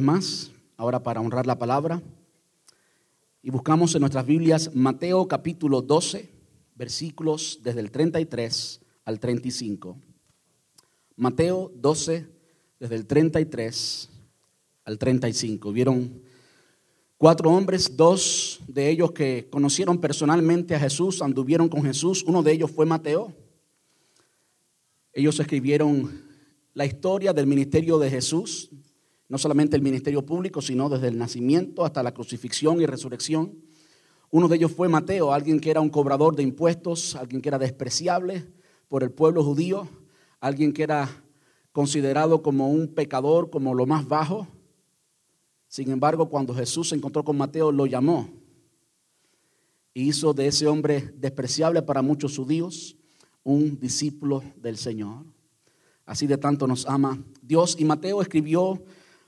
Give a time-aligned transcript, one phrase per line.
[0.00, 2.02] más, ahora para honrar la palabra.
[3.42, 6.28] Y buscamos en nuestras Biblias Mateo capítulo 12,
[6.74, 9.96] versículos desde el 33 al 35.
[11.14, 12.26] Mateo 12,
[12.80, 14.10] desde el 33
[14.84, 15.72] al 35.
[15.72, 16.22] Vieron
[17.16, 22.24] cuatro hombres, dos de ellos que conocieron personalmente a Jesús, anduvieron con Jesús.
[22.26, 23.32] Uno de ellos fue Mateo.
[25.12, 26.20] Ellos escribieron
[26.72, 28.70] la historia del ministerio de Jesús,
[29.28, 33.58] no solamente el ministerio público, sino desde el nacimiento hasta la crucifixión y resurrección.
[34.30, 37.58] Uno de ellos fue Mateo, alguien que era un cobrador de impuestos, alguien que era
[37.58, 38.46] despreciable
[38.88, 39.88] por el pueblo judío,
[40.40, 41.24] alguien que era
[41.72, 44.46] considerado como un pecador, como lo más bajo.
[45.68, 48.28] Sin embargo, cuando Jesús se encontró con Mateo, lo llamó
[49.94, 52.96] y hizo de ese hombre despreciable para muchos judíos
[53.44, 55.24] un discípulo del Señor.
[56.04, 57.76] Así de tanto nos ama Dios.
[57.78, 58.82] Y Mateo escribió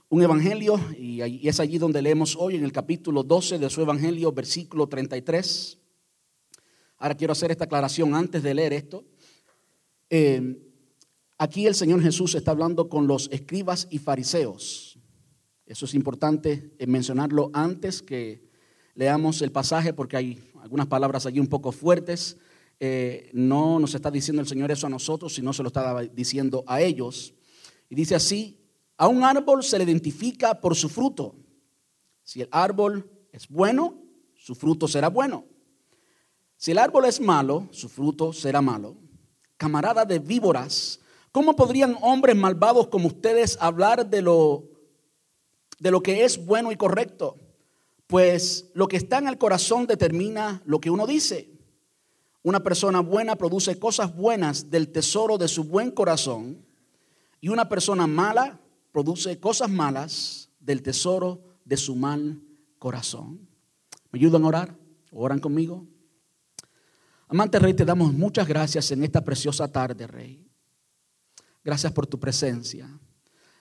[0.09, 4.33] un evangelio y es allí donde leemos hoy en el capítulo 12 de su evangelio,
[4.33, 5.79] versículo 33.
[6.99, 9.05] Ahora quiero hacer esta aclaración antes de leer esto.
[10.09, 10.63] Eh,
[11.39, 14.99] aquí el Señor Jesús está hablando con los escribas y fariseos.
[15.67, 18.49] Eso es importante mencionarlo antes que
[18.95, 22.37] leamos el pasaje porque hay algunas palabras allí un poco fuertes.
[22.79, 26.63] Eh, no nos está diciendo el Señor eso a nosotros, sino se lo está diciendo
[26.69, 27.35] a ellos.
[27.91, 28.66] Y dice así,
[28.97, 31.37] a un árbol se le identifica por su fruto.
[32.23, 34.03] Si el árbol es bueno,
[34.35, 35.45] su fruto será bueno.
[36.57, 38.97] Si el árbol es malo, su fruto será malo.
[39.57, 44.71] Camarada de víboras, ¿cómo podrían hombres malvados como ustedes hablar de lo,
[45.79, 47.37] de lo que es bueno y correcto?
[48.07, 51.51] Pues lo que está en el corazón determina lo que uno dice.
[52.43, 56.65] Una persona buena produce cosas buenas del tesoro de su buen corazón
[57.41, 58.61] y una persona mala
[58.97, 62.41] produce cosas malas del tesoro de su mal
[62.79, 63.47] corazón.
[64.11, 64.79] ¿Me ayudan a orar?
[65.13, 65.87] ¿Oran conmigo?
[67.29, 70.49] Amante Rey, te damos muchas gracias en esta preciosa tarde, Rey.
[71.63, 72.89] Gracias por tu presencia.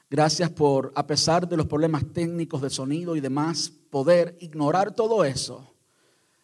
[0.10, 5.26] Gracias por, a pesar de los problemas técnicos de sonido y demás, poder ignorar todo
[5.26, 5.76] eso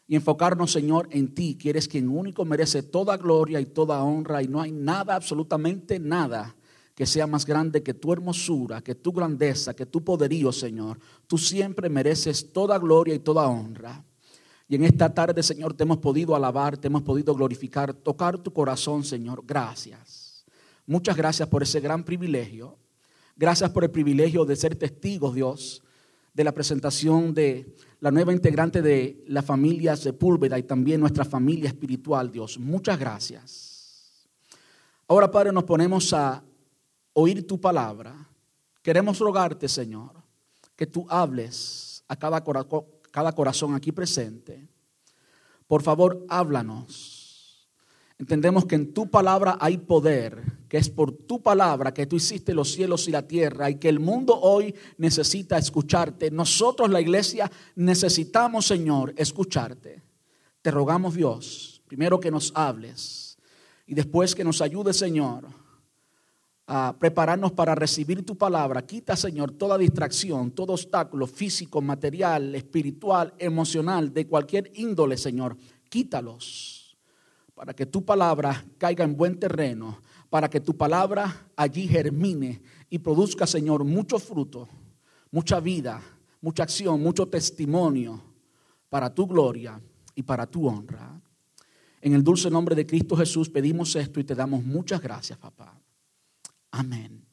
[0.06, 4.44] y enfocarnos, Señor, en ti, que eres quien único merece toda gloria y toda honra
[4.44, 6.58] y no hay nada, absolutamente nada
[6.96, 11.00] que sea más grande que tu hermosura, que tu grandeza, que tu poderío, Señor.
[11.28, 14.04] Tú siempre mereces toda gloria y toda honra.
[14.68, 18.54] Y en esta tarde, Señor, te hemos podido alabar, te hemos podido glorificar, tocar tu
[18.54, 19.44] corazón, Señor.
[19.46, 20.46] Gracias.
[20.86, 22.78] Muchas gracias por ese gran privilegio.
[23.36, 25.84] Gracias por el privilegio de ser testigos, Dios,
[26.34, 31.68] de la presentación de la nueva integrante de la familia Sepúlveda y también nuestra familia
[31.68, 32.58] espiritual, Dios.
[32.58, 34.28] Muchas gracias.
[35.08, 36.44] Ahora, Padre, nos ponemos a
[37.14, 38.30] oír tu palabra,
[38.82, 40.12] queremos rogarte, Señor,
[40.76, 42.44] que tú hables a cada,
[43.12, 44.68] cada corazón aquí presente.
[45.68, 47.70] Por favor, háblanos.
[48.18, 52.54] Entendemos que en tu palabra hay poder, que es por tu palabra que tú hiciste
[52.54, 56.30] los cielos y la tierra y que el mundo hoy necesita escucharte.
[56.30, 60.04] Nosotros, la iglesia, necesitamos, Señor, escucharte.
[60.62, 63.38] Te rogamos, Dios, primero que nos hables
[63.88, 65.61] y después que nos ayude, Señor,
[66.74, 68.86] a prepararnos para recibir tu palabra.
[68.86, 75.58] Quita, Señor, toda distracción, todo obstáculo físico, material, espiritual, emocional, de cualquier índole, Señor.
[75.90, 76.98] Quítalos
[77.54, 80.00] para que tu palabra caiga en buen terreno,
[80.30, 84.70] para que tu palabra allí germine y produzca, Señor, mucho fruto,
[85.30, 86.02] mucha vida,
[86.40, 88.24] mucha acción, mucho testimonio
[88.88, 89.78] para tu gloria
[90.16, 91.22] y para tu honra.
[92.00, 95.81] En el dulce nombre de Cristo Jesús pedimos esto y te damos muchas gracias, papá.
[96.72, 97.28] Amén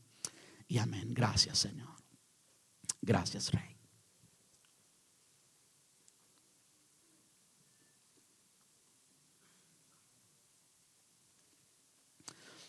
[0.67, 1.15] y amén.
[1.15, 1.89] Gracias, Señor.
[3.01, 3.79] Gracias, Rey.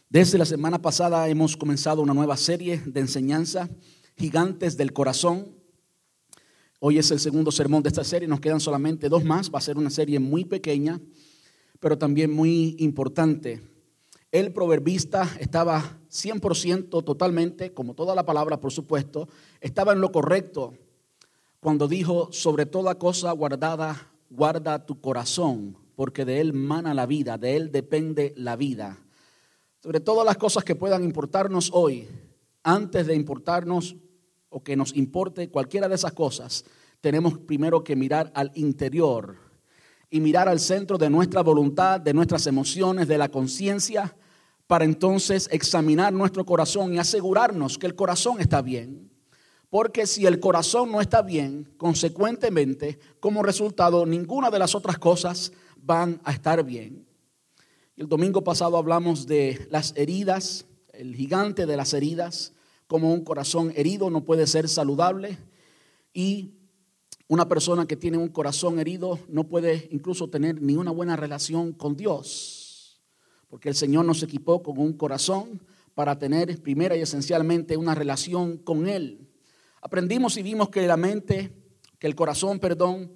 [0.09, 3.69] Desde la semana pasada hemos comenzado una nueva serie de enseñanza,
[4.18, 5.56] Gigantes del Corazón.
[6.79, 9.61] Hoy es el segundo sermón de esta serie, nos quedan solamente dos más, va a
[9.61, 10.99] ser una serie muy pequeña,
[11.79, 13.61] pero también muy importante.
[14.31, 19.28] El proverbista estaba 100% totalmente, como toda la palabra por supuesto,
[19.59, 20.76] estaba en lo correcto
[21.59, 27.40] cuando dijo, sobre toda cosa guardada, guarda tu corazón, porque de él mana la vida,
[27.40, 28.99] de él depende la vida.
[29.81, 32.08] Sobre todas las cosas que puedan importarnos hoy,
[32.64, 33.96] antes de importarnos
[34.49, 36.66] o que nos importe cualquiera de esas cosas,
[37.02, 39.48] tenemos primero que mirar al interior
[40.09, 44.16] y mirar al centro de nuestra voluntad, de nuestras emociones, de la conciencia,
[44.67, 49.11] para entonces examinar nuestro corazón y asegurarnos que el corazón está bien.
[49.70, 55.52] Porque si el corazón no está bien, consecuentemente, como resultado, ninguna de las otras cosas
[55.78, 57.06] van a estar bien.
[57.96, 62.53] El domingo pasado hablamos de las heridas, el gigante de las heridas,
[62.88, 65.38] como un corazón herido no puede ser saludable
[66.14, 66.59] y
[67.29, 71.73] una persona que tiene un corazón herido no puede incluso tener ni una buena relación
[71.73, 72.99] con Dios,
[73.47, 75.61] porque el Señor nos equipó con un corazón
[75.93, 79.29] para tener primera y esencialmente una relación con Él.
[79.81, 81.53] Aprendimos y vimos que la mente,
[81.99, 83.14] que el corazón, perdón,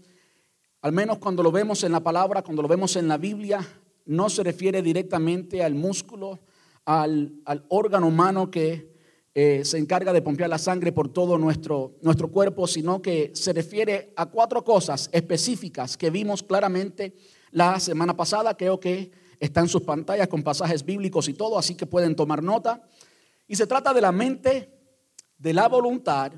[0.81, 3.68] al menos cuando lo vemos en la palabra, cuando lo vemos en la Biblia,
[4.06, 6.39] no se refiere directamente al músculo,
[6.86, 8.93] al, órgano humano que
[9.35, 13.51] eh, se encarga de pompear la sangre por todo nuestro, nuestro cuerpo, sino que se
[13.51, 17.15] refiere a cuatro cosas específicas que vimos claramente
[17.50, 18.56] la semana pasada.
[18.56, 22.44] Creo que está en sus pantallas con pasajes bíblicos y todo, así que pueden tomar
[22.44, 22.88] nota.
[23.47, 24.69] Y se trata de la mente,
[25.39, 26.31] de la voluntad,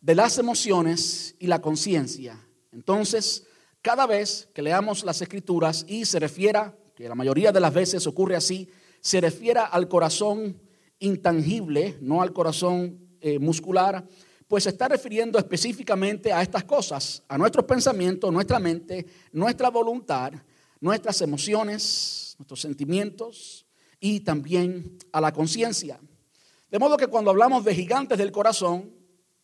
[0.00, 2.38] de las emociones y la conciencia.
[2.72, 3.46] Entonces,
[3.82, 8.06] cada vez que leamos las escrituras y se refiera, que la mayoría de las veces
[8.06, 8.70] ocurre así,
[9.00, 10.58] se refiera al corazón
[11.02, 14.06] intangible, no al corazón eh, muscular,
[14.48, 20.32] pues se está refiriendo específicamente a estas cosas, a nuestros pensamientos, nuestra mente, nuestra voluntad,
[20.80, 23.66] nuestras emociones, nuestros sentimientos
[24.00, 26.00] y también a la conciencia.
[26.70, 28.90] De modo que cuando hablamos de gigantes del corazón,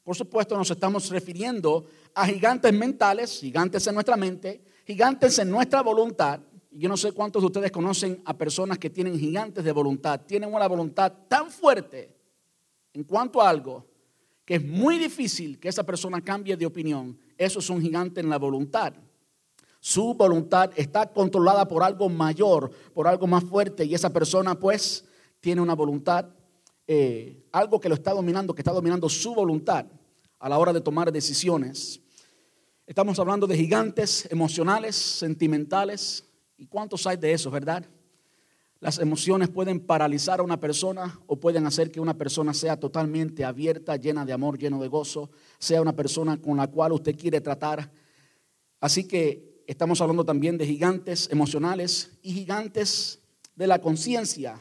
[0.03, 1.85] por supuesto, nos estamos refiriendo
[2.15, 6.41] a gigantes mentales, gigantes en nuestra mente, gigantes en nuestra voluntad.
[6.71, 10.53] Yo no sé cuántos de ustedes conocen a personas que tienen gigantes de voluntad, tienen
[10.53, 12.15] una voluntad tan fuerte
[12.93, 13.87] en cuanto a algo
[14.45, 17.19] que es muy difícil que esa persona cambie de opinión.
[17.37, 18.95] Eso es un gigante en la voluntad.
[19.81, 25.05] Su voluntad está controlada por algo mayor, por algo más fuerte, y esa persona pues
[25.41, 26.27] tiene una voluntad,
[26.87, 29.87] eh, algo que lo está dominando, que está dominando su voluntad
[30.39, 32.01] a la hora de tomar decisiones.
[32.87, 36.25] Estamos hablando de gigantes emocionales, sentimentales.
[36.59, 37.87] ¿Y cuántos hay de esos, verdad?
[38.81, 43.45] Las emociones pueden paralizar a una persona o pueden hacer que una persona sea totalmente
[43.45, 47.41] abierta, llena de amor, lleno de gozo, sea una persona con la cual usted quiere
[47.41, 47.91] tratar.
[48.81, 53.21] Así que estamos hablando también de gigantes emocionales y gigantes
[53.57, 54.61] de la conciencia.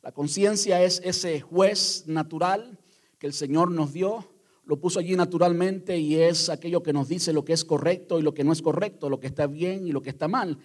[0.00, 2.78] La conciencia es ese juez natural
[3.18, 4.32] que el Señor nos dio
[4.64, 8.22] lo puso allí naturalmente y es aquello que nos dice lo que es correcto y
[8.22, 10.58] lo que no es correcto, lo que está bien y lo que está mal.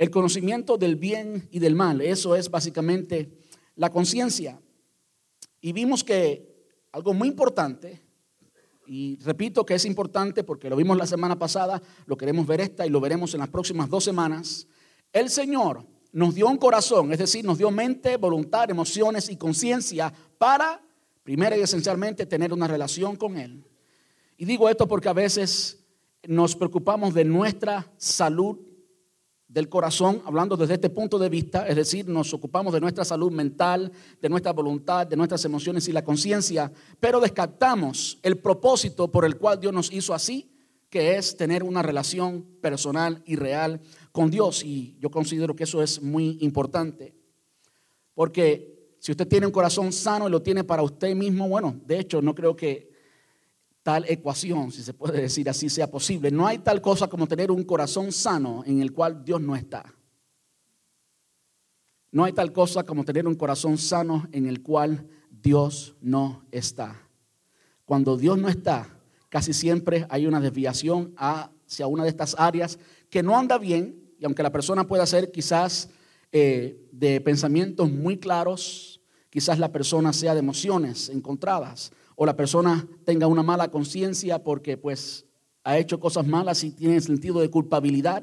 [0.00, 3.36] El conocimiento del bien y del mal, eso es básicamente
[3.76, 4.58] la conciencia.
[5.60, 6.48] Y vimos que
[6.90, 8.00] algo muy importante,
[8.86, 12.86] y repito que es importante porque lo vimos la semana pasada, lo queremos ver esta
[12.86, 14.66] y lo veremos en las próximas dos semanas,
[15.12, 20.10] el Señor nos dio un corazón, es decir, nos dio mente, voluntad, emociones y conciencia
[20.38, 20.82] para
[21.22, 23.62] Primero y esencialmente tener una relación con Él.
[24.38, 25.84] Y digo esto porque a veces
[26.26, 28.58] nos preocupamos de nuestra salud
[29.52, 33.32] del corazón, hablando desde este punto de vista, es decir, nos ocupamos de nuestra salud
[33.32, 33.90] mental,
[34.22, 39.36] de nuestra voluntad, de nuestras emociones y la conciencia, pero descartamos el propósito por el
[39.36, 40.48] cual Dios nos hizo así,
[40.88, 43.80] que es tener una relación personal y real
[44.12, 44.62] con Dios.
[44.64, 47.12] Y yo considero que eso es muy importante,
[48.14, 51.98] porque si usted tiene un corazón sano y lo tiene para usted mismo, bueno, de
[51.98, 52.89] hecho no creo que
[53.82, 56.30] tal ecuación, si se puede decir así, sea posible.
[56.30, 59.94] No hay tal cosa como tener un corazón sano en el cual Dios no está.
[62.12, 67.06] No hay tal cosa como tener un corazón sano en el cual Dios no está.
[67.84, 72.78] Cuando Dios no está, casi siempre hay una desviación hacia una de estas áreas
[73.08, 75.88] que no anda bien, y aunque la persona pueda ser quizás
[76.32, 79.00] eh, de pensamientos muy claros,
[79.30, 84.76] quizás la persona sea de emociones encontradas, o la persona tenga una mala conciencia porque
[84.76, 85.24] pues
[85.64, 88.22] ha hecho cosas malas y tiene el sentido de culpabilidad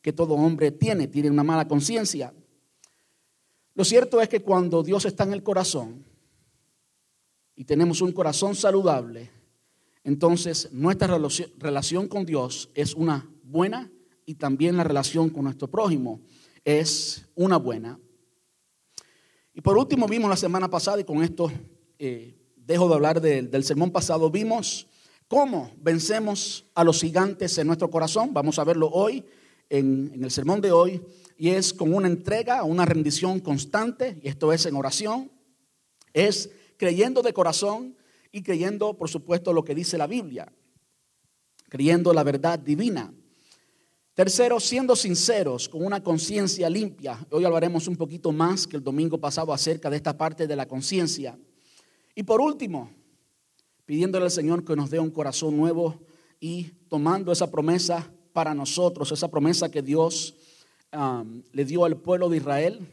[0.00, 2.32] que todo hombre tiene, tiene una mala conciencia.
[3.74, 6.06] Lo cierto es que cuando Dios está en el corazón
[7.54, 9.30] y tenemos un corazón saludable,
[10.04, 11.18] entonces nuestra
[11.58, 13.92] relación con Dios es una buena
[14.24, 16.22] y también la relación con nuestro prójimo
[16.64, 18.00] es una buena.
[19.52, 21.52] Y por último vimos la semana pasada, y con esto
[21.98, 24.86] eh, dejo de hablar del sermón pasado, vimos
[25.28, 28.32] cómo vencemos a los gigantes en nuestro corazón.
[28.32, 29.24] Vamos a verlo hoy,
[29.68, 31.02] en, en el sermón de hoy,
[31.36, 35.30] y es con una entrega, una rendición constante, y esto es en oración,
[36.12, 37.96] es creyendo de corazón
[38.30, 40.52] y creyendo, por supuesto, lo que dice la Biblia,
[41.68, 43.12] creyendo la verdad divina.
[44.14, 47.18] Tercero, siendo sinceros, con una conciencia limpia.
[47.30, 50.68] Hoy hablaremos un poquito más que el domingo pasado acerca de esta parte de la
[50.68, 51.36] conciencia.
[52.14, 52.90] Y por último,
[53.84, 56.00] pidiéndole al Señor que nos dé un corazón nuevo
[56.40, 60.34] y tomando esa promesa para nosotros, esa promesa que Dios
[60.92, 62.86] um, le dio al pueblo de Israel.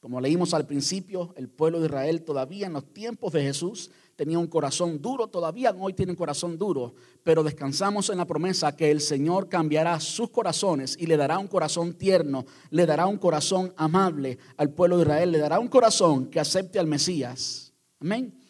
[0.00, 4.38] Como leímos al principio, el pueblo de Israel todavía en los tiempos de Jesús tenía
[4.38, 8.90] un corazón duro, todavía hoy tiene un corazón duro, pero descansamos en la promesa que
[8.90, 13.74] el Señor cambiará sus corazones y le dará un corazón tierno, le dará un corazón
[13.76, 17.72] amable al pueblo de Israel, le dará un corazón que acepte al Mesías.
[18.00, 18.45] Amén.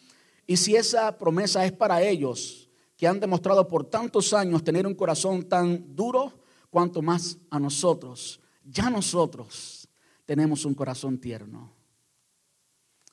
[0.47, 4.95] Y si esa promesa es para ellos, que han demostrado por tantos años tener un
[4.95, 9.87] corazón tan duro, cuanto más a nosotros, ya nosotros
[10.25, 11.75] tenemos un corazón tierno,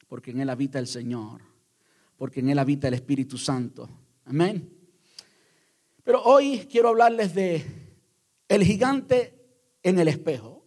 [0.09, 1.43] porque en Él habita el Señor
[2.17, 3.89] porque en Él habita el Espíritu Santo.
[4.25, 4.71] Amén.
[6.03, 7.65] Pero hoy quiero hablarles de
[8.49, 9.35] el gigante
[9.83, 10.65] en el espejo.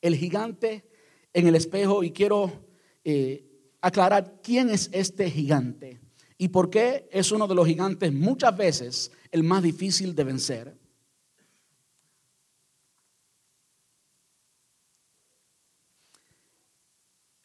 [0.00, 0.88] El gigante
[1.32, 2.68] en el espejo y quiero
[3.04, 3.49] eh,
[3.80, 6.00] aclarar quién es este gigante
[6.38, 10.76] y por qué es uno de los gigantes muchas veces el más difícil de vencer.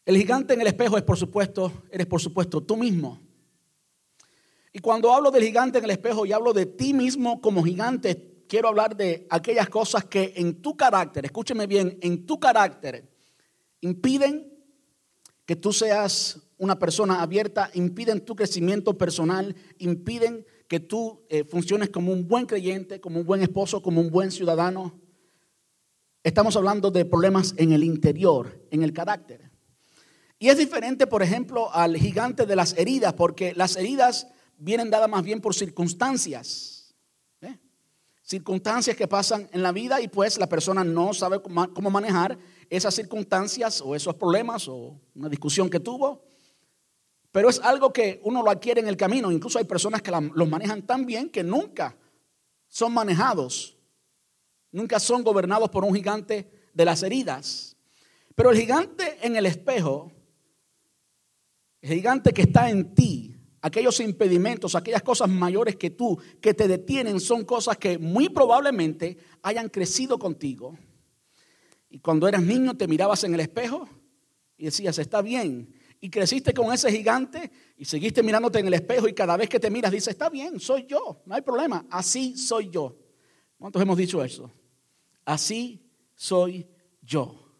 [0.04, 3.20] El gigante en el espejo es por supuesto, eres por supuesto tú mismo.
[4.72, 8.44] Y cuando hablo del gigante en el espejo y hablo de ti mismo como gigante,
[8.46, 13.10] quiero hablar de aquellas cosas que en tu carácter, escúcheme bien, en tu carácter
[13.80, 14.55] impiden
[15.46, 21.90] que tú seas una persona abierta, impiden tu crecimiento personal, impiden que tú eh, funciones
[21.90, 25.00] como un buen creyente, como un buen esposo, como un buen ciudadano.
[26.24, 29.50] Estamos hablando de problemas en el interior, en el carácter.
[30.38, 34.26] Y es diferente, por ejemplo, al gigante de las heridas, porque las heridas
[34.58, 36.75] vienen dadas más bien por circunstancias.
[38.26, 42.36] Circunstancias que pasan en la vida y pues la persona no sabe cómo manejar
[42.68, 46.24] esas circunstancias o esos problemas o una discusión que tuvo.
[47.30, 49.30] Pero es algo que uno lo adquiere en el camino.
[49.30, 51.96] Incluso hay personas que los manejan tan bien que nunca
[52.66, 53.78] son manejados,
[54.72, 57.76] nunca son gobernados por un gigante de las heridas.
[58.34, 60.10] Pero el gigante en el espejo
[61.86, 63.25] el gigante que está en ti,
[63.66, 69.18] aquellos impedimentos, aquellas cosas mayores que tú, que te detienen, son cosas que muy probablemente
[69.42, 70.78] hayan crecido contigo.
[71.90, 73.88] Y cuando eras niño te mirabas en el espejo
[74.56, 75.74] y decías, está bien.
[76.00, 79.58] Y creciste con ese gigante y seguiste mirándote en el espejo y cada vez que
[79.58, 82.96] te miras dices, está bien, soy yo, no hay problema, así soy yo.
[83.58, 84.52] ¿Cuántos hemos dicho eso?
[85.24, 85.82] Así
[86.14, 86.68] soy
[87.02, 87.50] yo.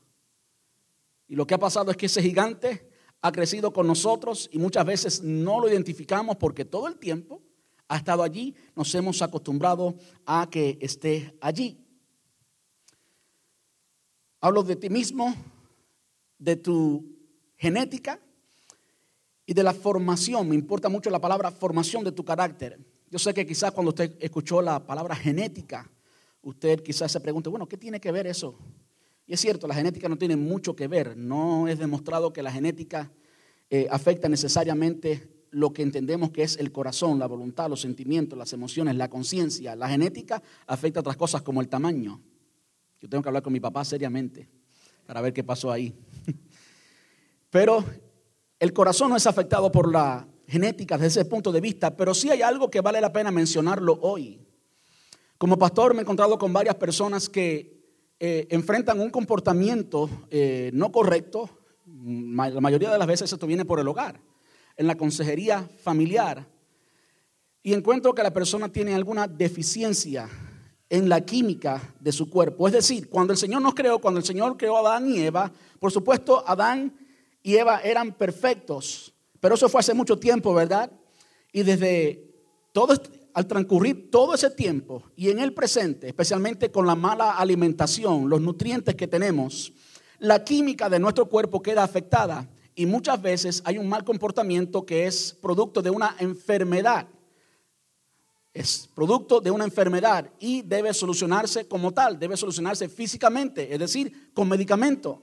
[1.26, 2.85] Y lo que ha pasado es que ese gigante
[3.26, 7.42] ha crecido con nosotros y muchas veces no lo identificamos porque todo el tiempo
[7.88, 11.84] ha estado allí, nos hemos acostumbrado a que esté allí.
[14.40, 15.34] Hablo de ti mismo,
[16.38, 17.16] de tu
[17.56, 18.20] genética
[19.44, 20.48] y de la formación.
[20.48, 22.78] Me importa mucho la palabra formación de tu carácter.
[23.10, 25.90] Yo sé que quizás cuando usted escuchó la palabra genética,
[26.42, 28.56] usted quizás se pregunte, bueno, ¿qué tiene que ver eso
[29.26, 31.16] y es cierto, la genética no tiene mucho que ver.
[31.16, 33.10] No es demostrado que la genética
[33.68, 38.52] eh, afecta necesariamente lo que entendemos que es el corazón, la voluntad, los sentimientos, las
[38.52, 39.74] emociones, la conciencia.
[39.74, 42.20] La genética afecta otras cosas como el tamaño.
[43.00, 44.48] Yo tengo que hablar con mi papá seriamente
[45.06, 45.92] para ver qué pasó ahí.
[47.50, 47.84] Pero
[48.60, 52.30] el corazón no es afectado por la genética desde ese punto de vista, pero sí
[52.30, 54.40] hay algo que vale la pena mencionarlo hoy.
[55.38, 57.75] Como pastor me he encontrado con varias personas que
[58.18, 61.50] eh, enfrentan un comportamiento eh, no correcto,
[61.86, 64.20] la mayoría de las veces esto viene por el hogar,
[64.76, 66.46] en la consejería familiar,
[67.62, 70.28] y encuentro que la persona tiene alguna deficiencia
[70.88, 72.66] en la química de su cuerpo.
[72.66, 75.52] Es decir, cuando el Señor nos creó, cuando el Señor creó a Adán y Eva,
[75.78, 76.96] por supuesto, Adán
[77.42, 80.90] y Eva eran perfectos, pero eso fue hace mucho tiempo, ¿verdad?
[81.52, 82.34] Y desde
[82.72, 82.94] todo
[83.36, 88.40] al transcurrir todo ese tiempo y en el presente, especialmente con la mala alimentación, los
[88.40, 89.74] nutrientes que tenemos,
[90.18, 95.06] la química de nuestro cuerpo queda afectada y muchas veces hay un mal comportamiento que
[95.06, 97.08] es producto de una enfermedad.
[98.54, 104.30] Es producto de una enfermedad y debe solucionarse como tal, debe solucionarse físicamente, es decir,
[104.32, 105.22] con medicamento.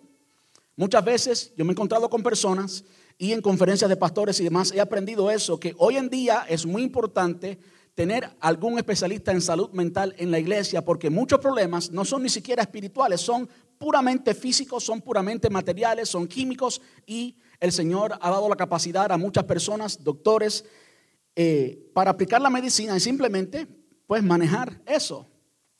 [0.75, 2.83] Muchas veces yo me he encontrado con personas
[3.17, 6.67] y en conferencias de pastores y demás he aprendido eso, que hoy en día es
[6.67, 7.57] muy importante
[7.95, 12.29] tener algún especialista en salud mental en la iglesia, porque muchos problemas no son ni
[12.29, 13.47] siquiera espirituales, son
[13.77, 19.17] puramente físicos, son puramente materiales, son químicos y el Señor ha dado la capacidad a
[19.17, 20.65] muchas personas, doctores,
[21.35, 23.67] eh, para aplicar la medicina y simplemente
[24.07, 25.27] pues manejar eso.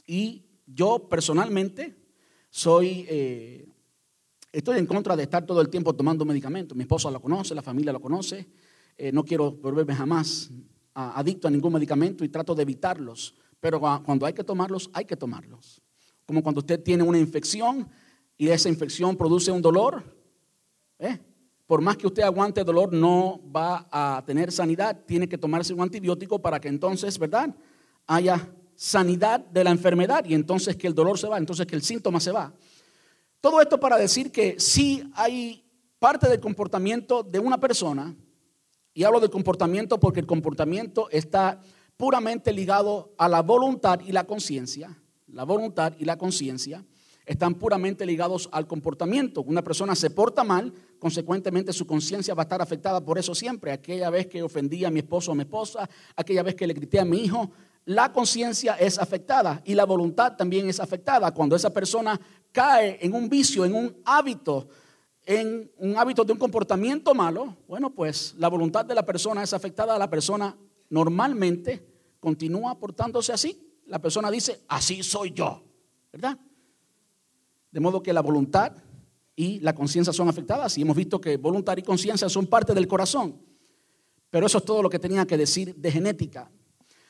[0.05, 1.95] Y yo personalmente
[2.49, 3.67] soy, eh,
[4.51, 6.75] estoy en contra de estar todo el tiempo tomando medicamentos.
[6.75, 8.47] Mi esposa lo conoce, la familia lo conoce.
[8.97, 10.51] Eh, no quiero volverme jamás
[10.93, 15.15] adicto a ningún medicamento y trato de evitarlos, pero cuando hay que tomarlos, hay que
[15.15, 15.81] tomarlos.
[16.25, 17.87] Como cuando usted tiene una infección
[18.37, 20.03] y esa infección produce un dolor,
[20.99, 21.19] ¿eh?
[21.65, 25.73] por más que usted aguante el dolor, no va a tener sanidad, tiene que tomarse
[25.73, 27.55] un antibiótico para que entonces, ¿verdad?,
[28.05, 31.81] haya sanidad de la enfermedad y entonces que el dolor se va, entonces que el
[31.81, 32.53] síntoma se va.
[33.39, 35.63] Todo esto para decir que sí hay
[35.99, 38.15] parte del comportamiento de una persona,
[38.93, 41.61] y hablo de comportamiento porque el comportamiento está
[41.97, 44.97] puramente ligado a la voluntad y la conciencia.
[45.27, 46.85] La voluntad y la conciencia
[47.25, 49.41] están puramente ligados al comportamiento.
[49.41, 53.71] Una persona se porta mal, consecuentemente su conciencia va a estar afectada por eso siempre.
[53.71, 56.73] Aquella vez que ofendí a mi esposo o a mi esposa, aquella vez que le
[56.73, 57.51] grité a mi hijo,
[57.85, 61.33] la conciencia es afectada y la voluntad también es afectada.
[61.33, 62.19] Cuando esa persona
[62.51, 64.67] cae en un vicio, en un hábito,
[65.25, 69.53] en un hábito de un comportamiento malo, bueno, pues la voluntad de la persona es
[69.53, 69.97] afectada.
[69.97, 70.55] La persona
[70.89, 71.85] normalmente
[72.19, 73.81] continúa portándose así.
[73.87, 75.63] La persona dice, así soy yo,
[76.11, 76.37] ¿verdad?
[77.71, 78.73] De modo que la voluntad
[79.35, 82.87] y la conciencia son afectadas y hemos visto que voluntad y conciencia son parte del
[82.87, 83.41] corazón.
[84.29, 86.51] Pero eso es todo lo que tenía que decir de genética.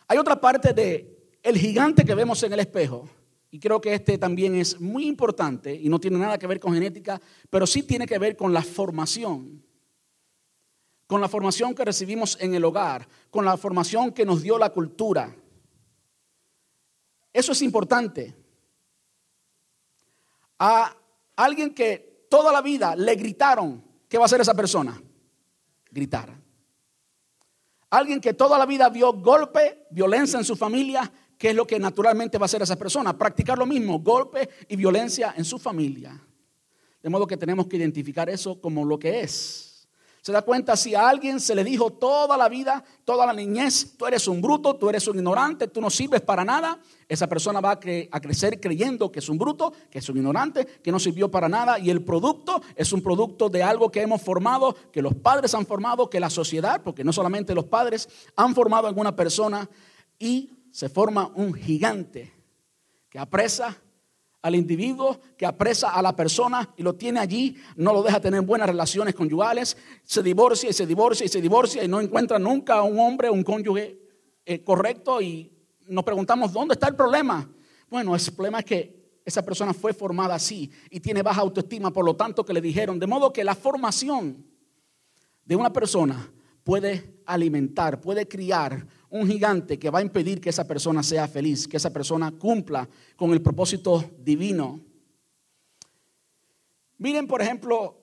[0.07, 3.09] Hay otra parte de el gigante que vemos en el espejo,
[3.53, 6.73] y creo que este también es muy importante y no tiene nada que ver con
[6.73, 9.63] genética, pero sí tiene que ver con la formación.
[11.05, 14.71] Con la formación que recibimos en el hogar, con la formación que nos dio la
[14.71, 15.35] cultura.
[17.31, 18.35] Eso es importante.
[20.57, 20.97] A
[21.35, 24.99] alguien que toda la vida le gritaron, ¿qué va a hacer esa persona?
[25.91, 26.35] Gritar.
[27.91, 31.77] Alguien que toda la vida vio golpe, violencia en su familia, ¿qué es lo que
[31.77, 33.17] naturalmente va a hacer esa persona?
[33.17, 36.17] Practicar lo mismo, golpe y violencia en su familia.
[37.01, 39.85] De modo que tenemos que identificar eso como lo que es.
[40.21, 43.97] Se da cuenta si a alguien se le dijo toda la vida, toda la niñez,
[43.97, 47.59] tú eres un bruto, tú eres un ignorante, tú no sirves para nada, esa persona
[47.59, 47.79] va a,
[48.11, 51.49] a, crecer creyendo que es un bruto, que es un ignorante, que no sirvió para
[51.49, 55.53] nada y el producto es un producto de algo que hemos formado, que los padres
[55.55, 59.69] han formado, que la sociedad, porque no solamente los padres han formado en una persona
[60.17, 62.33] y se forma un gigante
[63.07, 63.77] que apresa
[64.41, 68.41] al individuo que apresa a la persona y lo tiene allí, no lo deja tener
[68.41, 72.81] buenas relaciones conyugales, se divorcia y se divorcia y se divorcia y no encuentra nunca
[72.81, 73.99] un hombre, un cónyuge
[74.43, 75.53] eh, correcto y
[75.87, 77.47] nos preguntamos, ¿dónde está el problema?
[77.87, 82.03] Bueno, el problema es que esa persona fue formada así y tiene baja autoestima, por
[82.03, 84.43] lo tanto que le dijeron, de modo que la formación
[85.45, 86.32] de una persona
[86.63, 91.67] puede alimentar, puede criar un gigante que va a impedir que esa persona sea feliz,
[91.67, 94.79] que esa persona cumpla con el propósito divino.
[96.97, 98.01] Miren, por ejemplo,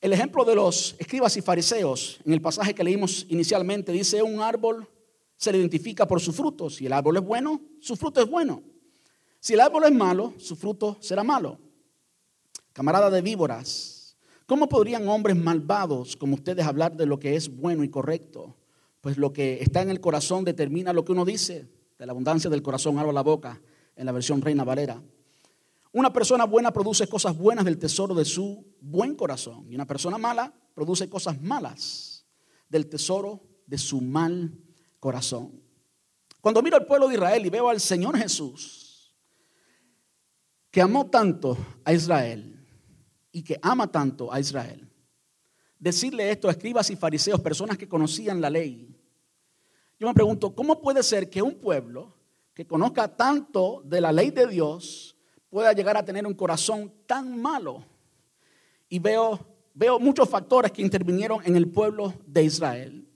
[0.00, 2.20] el ejemplo de los escribas y fariseos.
[2.24, 4.88] En el pasaje que leímos inicialmente dice, un árbol
[5.36, 6.70] se le identifica por su fruto.
[6.70, 8.62] Si el árbol es bueno, su fruto es bueno.
[9.40, 11.58] Si el árbol es malo, su fruto será malo.
[12.72, 13.97] Camarada de víboras,
[14.48, 18.56] ¿cómo podrían hombres malvados como ustedes hablar de lo que es bueno y correcto?
[19.00, 21.68] pues lo que está en el corazón determina lo que uno dice.
[21.98, 23.60] De la abundancia del corazón habla la boca,
[23.96, 25.02] en la versión Reina Valera.
[25.92, 29.66] Una persona buena produce cosas buenas del tesoro de su buen corazón.
[29.70, 32.26] Y una persona mala produce cosas malas
[32.68, 34.52] del tesoro de su mal
[35.00, 35.60] corazón.
[36.40, 39.16] Cuando miro al pueblo de Israel y veo al Señor Jesús,
[40.70, 42.57] que amó tanto a Israel
[43.38, 44.90] y que ama tanto a Israel,
[45.78, 48.92] decirle esto a escribas y fariseos, personas que conocían la ley.
[49.96, 52.16] Yo me pregunto, ¿cómo puede ser que un pueblo
[52.52, 55.16] que conozca tanto de la ley de Dios
[55.48, 57.84] pueda llegar a tener un corazón tan malo?
[58.88, 59.38] Y veo,
[59.72, 63.08] veo muchos factores que intervinieron en el pueblo de Israel.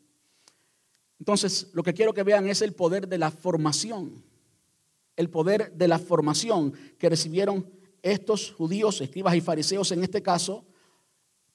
[1.19, 4.23] Entonces, lo que quiero que vean es el poder de la formación.
[5.17, 10.65] El poder de la formación que recibieron estos judíos, escribas y fariseos en este caso,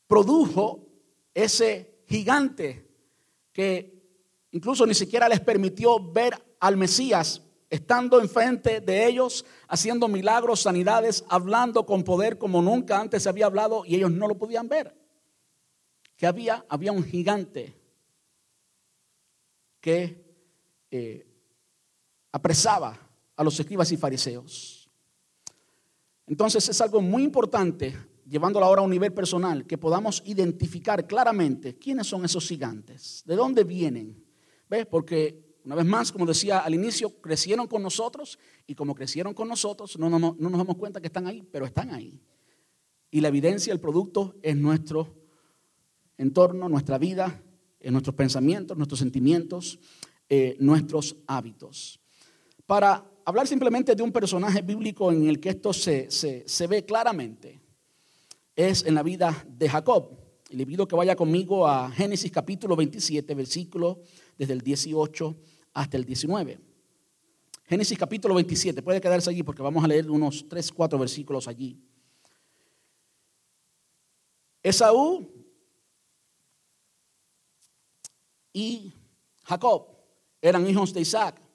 [0.07, 0.88] produjo
[1.33, 2.88] ese gigante
[3.51, 4.01] que
[4.51, 11.25] incluso ni siquiera les permitió ver al Mesías estando enfrente de ellos, haciendo milagros, sanidades,
[11.29, 14.95] hablando con poder como nunca antes se había hablado y ellos no lo podían ver.
[16.15, 17.77] Que había, había un gigante
[19.81, 20.25] que
[20.89, 21.27] eh,
[22.31, 22.97] apresaba
[23.36, 24.76] a los escribas y fariseos.
[26.27, 27.95] Entonces es algo muy importante
[28.27, 33.35] llevándolo ahora a un nivel personal, que podamos identificar claramente quiénes son esos gigantes, de
[33.35, 34.23] dónde vienen.
[34.69, 34.85] ¿Ves?
[34.85, 39.47] Porque, una vez más, como decía al inicio, crecieron con nosotros y como crecieron con
[39.47, 42.19] nosotros, no, no, no nos damos cuenta que están ahí, pero están ahí.
[43.09, 45.15] Y la evidencia, el producto es nuestro
[46.17, 47.41] entorno, nuestra vida,
[47.79, 49.79] en nuestros pensamientos, nuestros sentimientos.
[50.29, 52.01] eh, nuestros hábitos.
[52.65, 57.59] Para hablar simplemente de un personaje bíblico en el que esto se, se ve claramente,
[58.55, 60.17] es en la vida de Jacob.
[60.49, 63.99] Y le pido que vaya conmigo a Génesis capítulo 27, versículo
[64.37, 65.35] desde el 18
[65.73, 66.57] hasta el 19.
[67.65, 71.77] Génesis capítulo 27, puede quedarse allí porque vamos a leer unos 3, 4 versículos allí.
[74.63, 75.29] Esaú
[78.53, 78.93] y
[79.43, 79.85] Jacob
[80.41, 81.46] eran hijos de Isaac.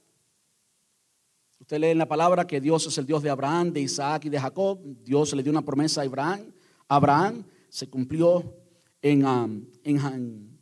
[1.72, 4.28] Usted lee en la palabra que Dios es el Dios de Abraham, de Isaac y
[4.28, 4.78] de Jacob.
[5.02, 6.52] Dios le dio una promesa a Abraham.
[6.87, 8.54] Abraham se cumplió
[9.00, 10.61] en, um, en,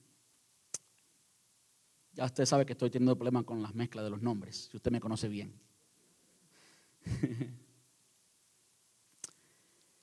[2.13, 4.93] ya usted sabe que estoy teniendo problemas con las mezclas de los nombres, si usted
[4.93, 5.53] me conoce bien.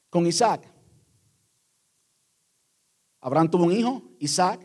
[0.10, 0.70] con Isaac.
[3.22, 4.60] Abraham tuvo un hijo, Isaac.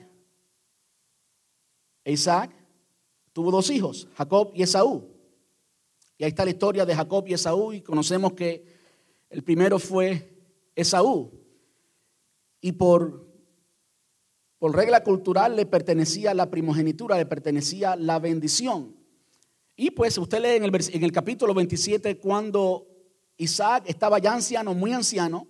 [2.03, 2.51] E Isaac
[3.33, 5.12] tuvo dos hijos, Jacob y Esaú.
[6.19, 8.65] Y ahí está la historia de Jacob y Esaú y conocemos que
[9.31, 10.45] el primero fue
[10.75, 11.33] Esaú.
[12.61, 13.33] Y por
[14.63, 18.95] por regla cultural le pertenecía la primogenitura, le pertenecía la bendición.
[19.75, 22.87] Y pues usted lee en el, en el capítulo 27 cuando
[23.39, 25.49] Isaac estaba ya anciano, muy anciano,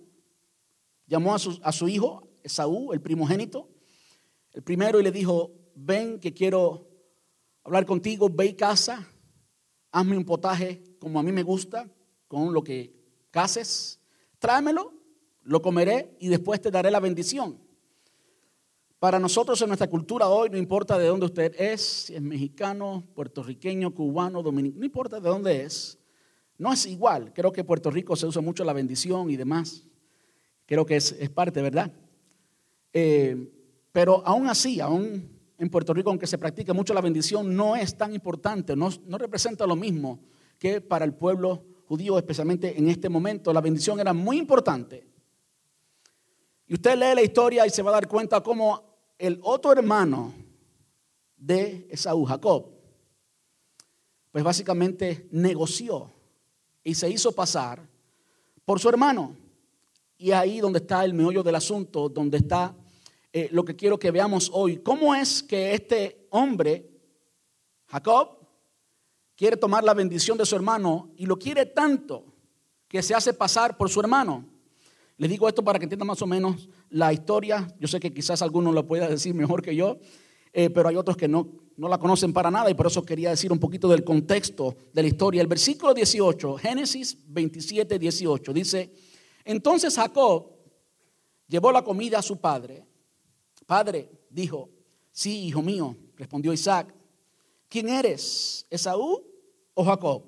[1.05, 3.69] llamó a su, a su hijo, Esaú, el primogénito,
[4.51, 6.89] el primero, y le dijo, ven que quiero
[7.63, 9.07] hablar contigo, ve y casa,
[9.93, 11.87] hazme un potaje como a mí me gusta,
[12.27, 12.91] con lo que
[13.31, 13.99] cases,
[14.39, 14.91] tráemelo,
[15.43, 17.57] lo comeré y después te daré la bendición.
[18.99, 23.03] Para nosotros en nuestra cultura hoy, no importa de dónde usted es, si es mexicano,
[23.13, 25.99] puertorriqueño, cubano, dominicano, no importa de dónde es,
[26.57, 27.31] no es igual.
[27.33, 29.85] Creo que en Puerto Rico se usa mucho la bendición y demás.
[30.65, 31.91] Creo que es, parte, ¿verdad?
[32.93, 33.51] Eh,
[33.91, 35.32] pero aún así, aún
[35.63, 39.17] en Puerto Rico, aunque se practique mucho la bendición, no es tan importante, no, no
[39.17, 40.19] representa lo mismo
[40.59, 43.53] que para el pueblo judío, especialmente en este momento.
[43.53, 45.07] La bendición era muy importante.
[46.67, 50.33] Y usted lee la historia y se va a dar cuenta cómo el otro hermano
[51.37, 52.69] de Esaú, Jacob,
[54.31, 56.11] pues básicamente negoció
[56.83, 57.87] y se hizo pasar
[58.65, 59.33] por su hermano.
[60.17, 62.75] Y ahí donde está el meollo del asunto, donde está
[63.35, 64.77] eh, lo que quiero que veamos hoy.
[64.77, 66.87] ¿Cómo es que este hombre,
[67.87, 68.37] Jacob,
[69.35, 72.25] quiere tomar la bendición de su hermano y lo quiere tanto
[72.87, 74.45] que se hace pasar por su hermano?
[75.17, 77.67] Les digo esto para que entiendan más o menos la historia.
[77.79, 79.97] Yo sé que quizás alguno lo pueda decir mejor que yo,
[80.51, 83.31] eh, pero hay otros que no, no la conocen para nada y por eso quería
[83.31, 85.41] decir un poquito del contexto de la historia.
[85.41, 88.93] El versículo 18, Génesis 27, 18, dice,
[89.43, 90.51] entonces Jacob
[91.47, 92.92] llevó la comida a su padre.
[93.65, 94.69] Padre, dijo,
[95.11, 96.93] sí, hijo mío, respondió Isaac,
[97.69, 98.65] ¿quién eres?
[98.69, 99.23] ¿Esaú
[99.73, 100.23] o Jacob?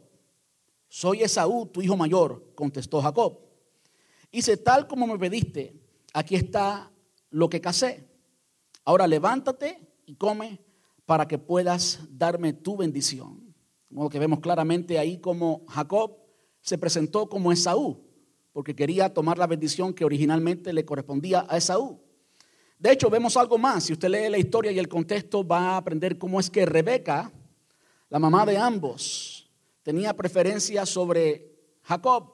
[0.87, 3.39] Soy Esaú, tu hijo mayor, contestó Jacob.
[4.31, 5.75] Dice, tal como me pediste,
[6.13, 6.91] aquí está
[7.29, 8.07] lo que casé.
[8.83, 10.61] Ahora levántate y come
[11.05, 13.53] para que puedas darme tu bendición.
[13.89, 16.17] Como que vemos claramente ahí como Jacob
[16.61, 18.03] se presentó como Esaú,
[18.51, 21.99] porque quería tomar la bendición que originalmente le correspondía a Esaú.
[22.77, 23.85] De hecho, vemos algo más.
[23.85, 27.31] Si usted lee la historia y el contexto, va a aprender cómo es que Rebeca,
[28.09, 29.49] la mamá de ambos,
[29.81, 31.51] tenía preferencia sobre
[31.83, 32.33] Jacob.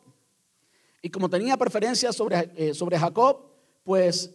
[1.01, 3.51] Y como tenía preferencia sobre, eh, sobre Jacob,
[3.83, 4.33] pues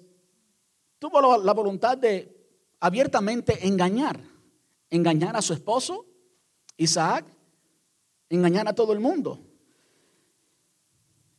[0.98, 2.36] tuvo la voluntad de
[2.80, 4.20] abiertamente engañar,
[4.90, 6.06] engañar a su esposo,
[6.76, 7.26] Isaac,
[8.28, 9.40] engañar a todo el mundo.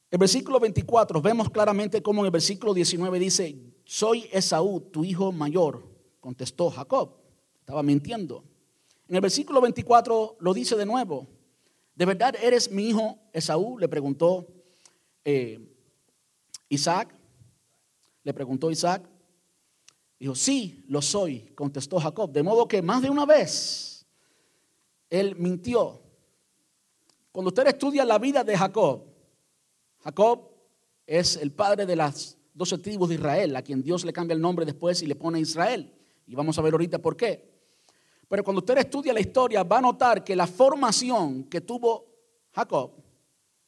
[0.10, 5.32] El versículo 24, vemos claramente cómo en el versículo 19 dice, soy Esaú, tu hijo
[5.32, 5.82] mayor,
[6.19, 7.15] contestó Jacob,
[7.62, 8.43] estaba mintiendo.
[9.08, 11.26] En el versículo 24 lo dice de nuevo,
[11.95, 13.80] ¿de verdad eres mi hijo Esaú?
[13.80, 14.45] Le preguntó
[15.23, 15.73] eh,
[16.67, 17.15] Isaac,
[18.23, 19.10] le preguntó Isaac,
[20.19, 22.30] dijo, sí, lo soy, contestó Jacob.
[22.34, 24.06] De modo que más de una vez
[25.10, 26.02] él mintió.
[27.32, 29.06] Cuando usted estudia la vida de Jacob,
[30.00, 30.52] Jacob
[31.06, 34.41] es el padre de las doce tribus de Israel, a quien Dios le cambia el
[34.41, 35.93] nombre después y le pone Israel.
[36.26, 37.48] Y vamos a ver ahorita por qué.
[38.28, 42.08] Pero cuando usted estudia la historia, va a notar que la formación que tuvo
[42.52, 42.91] Jacob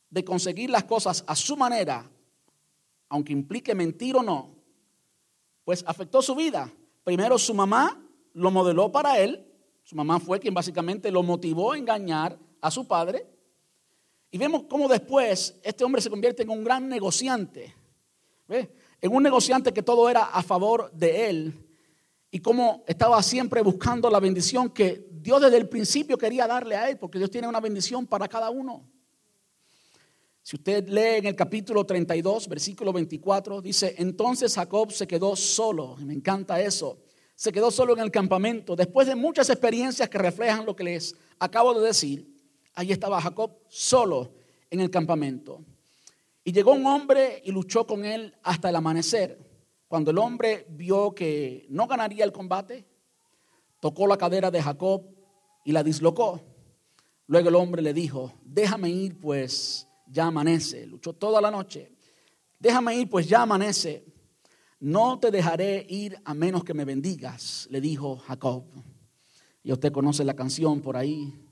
[0.10, 2.10] de conseguir las cosas a su manera,
[3.10, 4.56] aunque implique mentir o no,
[5.64, 6.74] pues afectó su vida.
[7.04, 9.46] Primero su mamá lo modeló para él,
[9.84, 13.28] su mamá fue quien básicamente lo motivó a engañar a su padre.
[14.32, 17.76] Y vemos cómo después este hombre se convierte en un gran negociante,
[18.50, 21.66] en un negociante que todo era a favor de él.
[22.32, 26.88] y cómo estaba siempre buscando la bendición que Dios desde el principio quería darle a
[26.88, 28.88] él, porque Dios tiene una bendición para cada uno.
[30.44, 35.96] Si usted lee en el capítulo 32, versículo 24, dice, entonces Jacob se quedó solo,
[36.00, 37.00] y me encanta eso,
[37.36, 41.16] se quedó solo en el campamento, después de muchas experiencias que reflejan lo que les
[41.40, 42.28] acabo de decir,
[42.76, 44.34] ahí estaba Jacob solo
[44.70, 45.64] en el campamento.
[46.44, 49.40] Y llegó un hombre y luchó con él hasta el amanecer.
[49.88, 52.86] Cuando el hombre vio que no ganaría el combate,
[53.80, 55.04] tocó la cadera de Jacob
[55.66, 56.42] y la dislocó.
[57.28, 60.86] Luego el hombre le dijo, déjame ir pues ya amanece.
[60.86, 61.92] Luchó toda la noche.
[62.60, 64.06] Déjame ir pues ya amanece.
[64.80, 68.66] No te dejaré ir a menos que me bendigas, le dijo Jacob.
[69.62, 71.49] Y usted conoce la canción por ahí.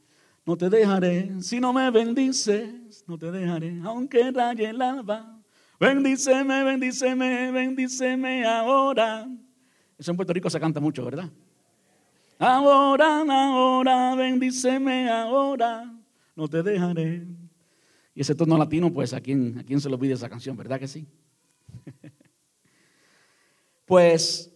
[0.48, 5.38] No te dejaré si no me bendices, no te dejaré aunque raye el alba.
[5.78, 9.28] Bendíceme, bendíceme, bendíceme ahora.
[9.98, 11.30] Eso en Puerto Rico se canta mucho, ¿verdad?
[12.40, 15.94] Ahora, ahora, bendíceme ahora,
[16.34, 17.28] no te dejaré.
[18.16, 20.56] Y ese tono latino, pues, ¿a quién, a quién se lo pide esa canción?
[20.56, 21.06] ¿Verdad que sí?
[23.86, 24.50] pues,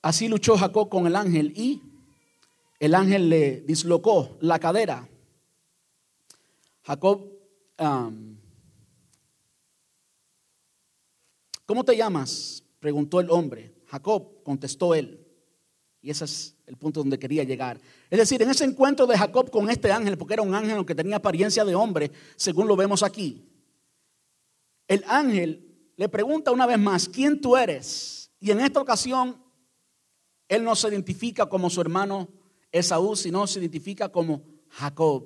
[0.00, 1.89] así luchó Jacob con el ángel y
[2.80, 5.08] el ángel le dislocó la cadera.
[6.82, 7.30] Jacob
[11.70, 12.64] ¿Cómo te llamas?
[12.80, 13.72] preguntó el hombre.
[13.86, 15.24] Jacob, contestó él.
[16.02, 17.80] Y ese es el punto donde quería llegar.
[18.10, 20.96] Es decir, en ese encuentro de Jacob con este ángel, porque era un ángel que
[20.96, 23.48] tenía apariencia de hombre, según lo vemos aquí,
[24.88, 28.32] el ángel le pregunta una vez más, ¿quién tú eres?
[28.40, 29.40] Y en esta ocasión,
[30.48, 32.28] él no se identifica como su hermano
[32.72, 35.24] Esaú, sino se identifica como Jacob.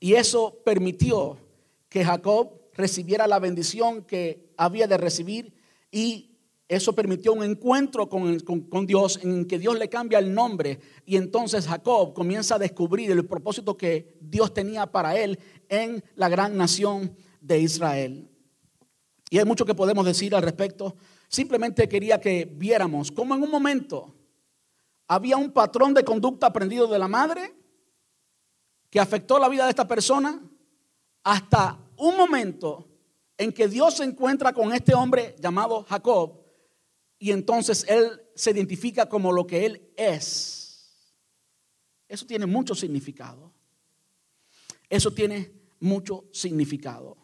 [0.00, 1.38] Y eso permitió
[1.88, 5.52] que Jacob recibiera la bendición que había de recibir
[5.90, 6.30] y
[6.68, 11.16] eso permitió un encuentro con, con, Dios en que Dios le cambia el nombre y
[11.16, 16.56] entonces Jacob comienza a descubrir el propósito que Dios tenía para él en la gran
[16.56, 18.28] nación de Israel.
[19.30, 20.94] Y hay mucho que podemos decir al respecto.
[21.28, 24.14] Simplemente quería que viéramos cómo en un momento
[25.08, 27.54] había un patrón de conducta aprendido de la madre
[28.90, 30.40] que afectó la vida de esta persona
[31.24, 32.86] hasta un momento
[33.38, 36.44] en que Dios se encuentra con este hombre llamado Jacob
[37.18, 41.04] y entonces él se identifica como lo que él es.
[42.06, 43.52] Eso tiene mucho significado.
[44.88, 47.16] Eso tiene mucho significado.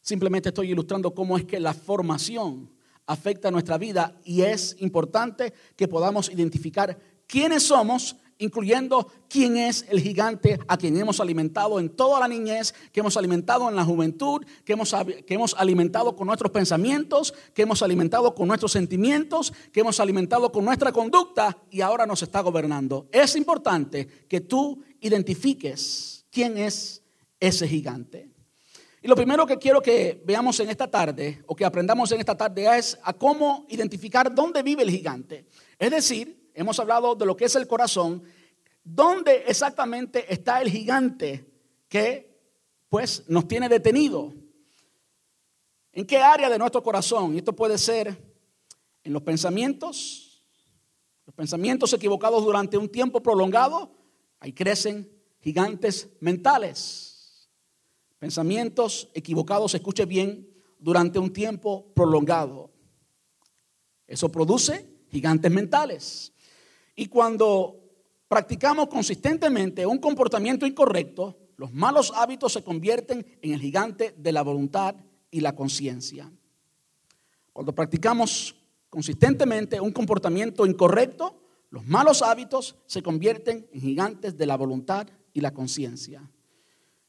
[0.00, 2.72] Simplemente estoy ilustrando cómo es que la formación
[3.06, 10.00] afecta nuestra vida y es importante que podamos identificar quiénes somos incluyendo quién es el
[10.00, 14.44] gigante a quien hemos alimentado en toda la niñez, que hemos alimentado en la juventud,
[14.64, 14.94] que hemos,
[15.26, 20.50] que hemos alimentado con nuestros pensamientos, que hemos alimentado con nuestros sentimientos, que hemos alimentado
[20.50, 23.06] con nuestra conducta y ahora nos está gobernando.
[23.12, 27.02] Es importante que tú identifiques quién es
[27.38, 28.31] ese gigante.
[29.04, 32.36] Y lo primero que quiero que veamos en esta tarde, o que aprendamos en esta
[32.36, 35.46] tarde, es a cómo identificar dónde vive el gigante.
[35.76, 38.22] Es decir, hemos hablado de lo que es el corazón,
[38.84, 41.44] ¿dónde exactamente está el gigante
[41.88, 42.38] que
[42.88, 44.32] pues nos tiene detenido?
[45.92, 47.34] ¿En qué área de nuestro corazón?
[47.34, 48.16] Y esto puede ser
[49.02, 50.44] en los pensamientos,
[51.26, 53.90] los pensamientos equivocados durante un tiempo prolongado,
[54.38, 55.10] ahí crecen
[55.40, 57.11] gigantes mentales.
[58.22, 62.70] Pensamientos equivocados, escuche bien, durante un tiempo prolongado.
[64.06, 66.32] Eso produce gigantes mentales.
[66.94, 67.80] Y cuando
[68.28, 74.42] practicamos consistentemente un comportamiento incorrecto, los malos hábitos se convierten en el gigante de la
[74.42, 74.94] voluntad
[75.28, 76.30] y la conciencia.
[77.52, 78.54] Cuando practicamos
[78.88, 85.40] consistentemente un comportamiento incorrecto, los malos hábitos se convierten en gigantes de la voluntad y
[85.40, 86.30] la conciencia.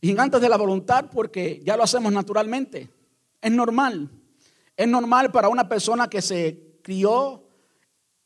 [0.04, 2.90] Gigantes de la voluntad porque ya lo hacemos naturalmente.
[3.40, 4.10] Es normal.
[4.76, 7.48] Es normal para una persona que se crió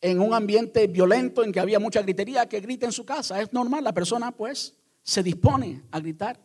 [0.02, 3.40] en un ambiente violento en que había mucha gritería, que grite en su casa.
[3.40, 6.40] Es normal, la persona pues se dispone a gritar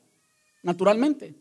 [0.63, 1.35] naturalmente,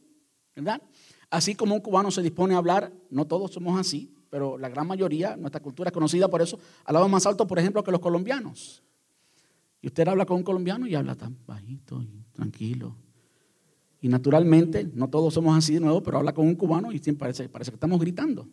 [0.56, 0.82] ¿verdad?
[1.30, 4.88] Así como un cubano se dispone a hablar, no todos somos así, pero la gran
[4.88, 8.84] mayoría, nuestra cultura es conocida por eso, hablamos más alto, por ejemplo, que los colombianos.
[9.82, 12.96] Y usted habla con un colombiano y habla tan bajito y tranquilo.
[14.02, 17.20] Y naturalmente, no todos somos así de nuevo, pero habla con un cubano y siempre
[17.20, 18.48] parece, parece que estamos gritando.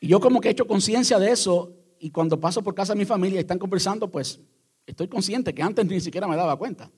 [0.00, 2.98] Y yo como que he hecho conciencia de eso y cuando paso por casa de
[2.98, 4.40] mi familia y están conversando, pues
[4.86, 6.90] estoy consciente que antes ni siquiera me daba cuenta.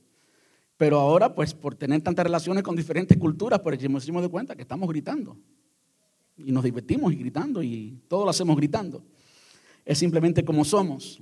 [0.79, 4.57] Pero ahora, pues por tener tantas relaciones con diferentes culturas, pues nos dimos de cuenta
[4.57, 5.37] que estamos gritando.
[6.39, 9.05] y nos divertimos y gritando y todo lo hacemos gritando.
[9.85, 11.21] Es simplemente como somos.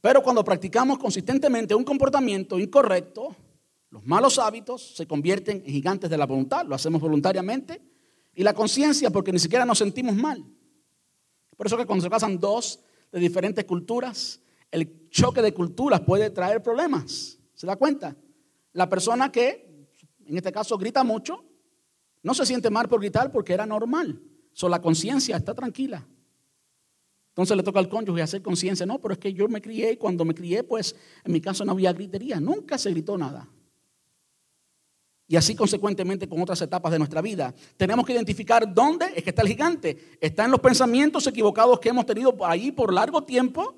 [0.00, 3.34] Pero cuando practicamos consistentemente un comportamiento incorrecto,
[3.94, 7.80] los malos hábitos se convierten en gigantes de la voluntad, lo hacemos voluntariamente,
[8.34, 10.44] y la conciencia porque ni siquiera nos sentimos mal.
[11.56, 12.80] Por eso que cuando se casan dos
[13.12, 14.40] de diferentes culturas,
[14.72, 17.38] el choque de culturas puede traer problemas.
[17.54, 18.16] ¿Se da cuenta?
[18.72, 19.86] La persona que,
[20.26, 21.44] en este caso, grita mucho,
[22.24, 24.20] no se siente mal por gritar porque era normal.
[24.54, 26.04] So, la conciencia está tranquila.
[27.28, 28.86] Entonces le toca al cónyuge hacer conciencia.
[28.86, 31.64] No, pero es que yo me crié y cuando me crié, pues en mi caso
[31.64, 32.40] no había gritería.
[32.40, 33.48] Nunca se gritó nada.
[35.26, 37.54] Y así consecuentemente con otras etapas de nuestra vida.
[37.76, 40.18] Tenemos que identificar dónde es que está el gigante.
[40.20, 43.74] Está en los pensamientos equivocados que hemos tenido ahí por largo tiempo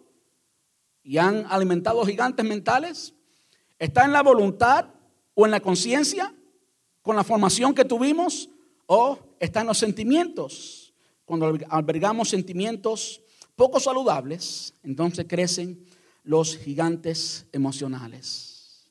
[1.02, 3.14] y han alimentado gigantes mentales.
[3.78, 4.88] Está en la voluntad
[5.34, 6.34] o en la conciencia
[7.02, 8.50] con la formación que tuvimos
[8.86, 10.92] o está en los sentimientos.
[11.24, 13.22] Cuando albergamos sentimientos
[13.54, 15.86] poco saludables, entonces crecen
[16.24, 18.90] los gigantes emocionales.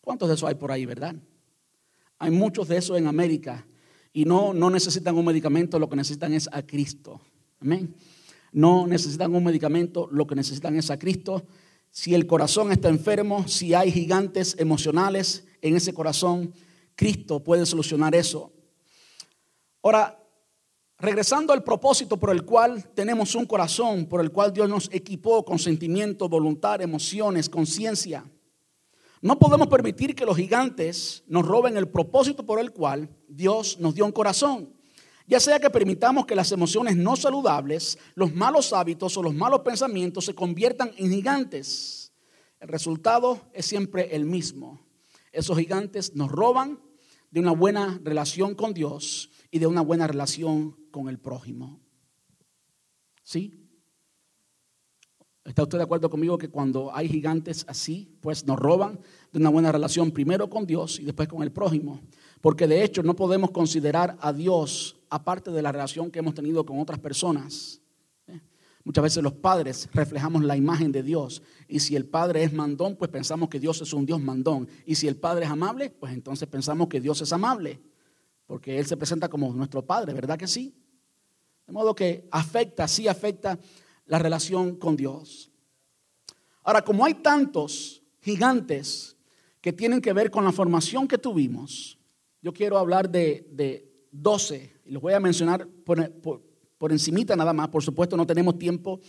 [0.00, 1.16] ¿Cuántos de esos hay por ahí, verdad?
[2.18, 3.66] Hay muchos de esos en América
[4.12, 7.20] y no, no necesitan un medicamento, lo que necesitan es a Cristo.
[7.60, 7.94] Amén.
[8.52, 11.44] No necesitan un medicamento, lo que necesitan es a Cristo.
[11.90, 16.54] Si el corazón está enfermo, si hay gigantes emocionales en ese corazón,
[16.94, 18.52] Cristo puede solucionar eso.
[19.82, 20.18] Ahora,
[20.98, 25.44] regresando al propósito por el cual tenemos un corazón, por el cual Dios nos equipó
[25.44, 28.24] con sentimiento, voluntad, emociones, conciencia.
[29.26, 33.92] No podemos permitir que los gigantes nos roben el propósito por el cual Dios nos
[33.92, 34.72] dio un corazón.
[35.26, 39.62] Ya sea que permitamos que las emociones no saludables, los malos hábitos o los malos
[39.62, 42.12] pensamientos se conviertan en gigantes.
[42.60, 44.80] El resultado es siempre el mismo.
[45.32, 46.78] Esos gigantes nos roban
[47.32, 51.80] de una buena relación con Dios y de una buena relación con el prójimo.
[53.24, 53.55] ¿Sí?
[55.46, 58.98] ¿Está usted de acuerdo conmigo que cuando hay gigantes así, pues nos roban
[59.32, 62.00] de una buena relación primero con Dios y después con el prójimo?
[62.40, 66.66] Porque de hecho no podemos considerar a Dios aparte de la relación que hemos tenido
[66.66, 67.80] con otras personas.
[68.26, 68.40] ¿eh?
[68.82, 72.96] Muchas veces los padres reflejamos la imagen de Dios y si el padre es mandón,
[72.96, 74.68] pues pensamos que Dios es un Dios mandón.
[74.84, 77.80] Y si el padre es amable, pues entonces pensamos que Dios es amable,
[78.46, 80.74] porque Él se presenta como nuestro padre, ¿verdad que sí?
[81.68, 83.56] De modo que afecta, sí afecta
[84.06, 85.50] la relación con Dios.
[86.62, 89.16] Ahora, como hay tantos gigantes
[89.60, 91.98] que tienen que ver con la formación que tuvimos,
[92.42, 96.10] yo quiero hablar de, de 12, y los voy a mencionar por,
[96.78, 99.00] por, encimita nada más, por supuesto no tenemos tiempo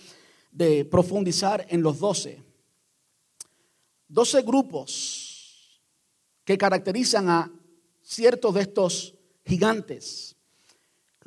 [0.51, 2.41] de profundizar en los 12.
[4.07, 5.81] 12 grupos
[6.43, 7.51] que caracterizan a
[8.01, 10.36] ciertos de estos gigantes.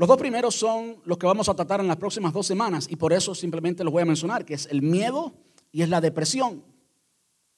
[0.01, 2.97] Los dos primeros son los que vamos a tratar en las próximas dos semanas y
[2.97, 5.35] por eso simplemente los voy a mencionar, que es el miedo
[5.73, 6.65] y es la depresión.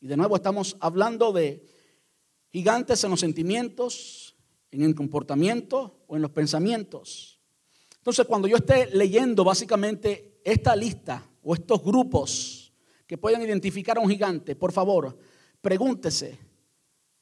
[0.01, 1.65] Y de nuevo estamos hablando de
[2.51, 4.35] gigantes en los sentimientos,
[4.73, 7.41] en el comportamiento o en los pensamientos.
[7.99, 12.73] Entonces, cuando yo esté leyendo básicamente esta lista o estos grupos
[13.07, 15.17] que pueden identificar a un gigante, por favor,
[15.61, 16.41] pregúntese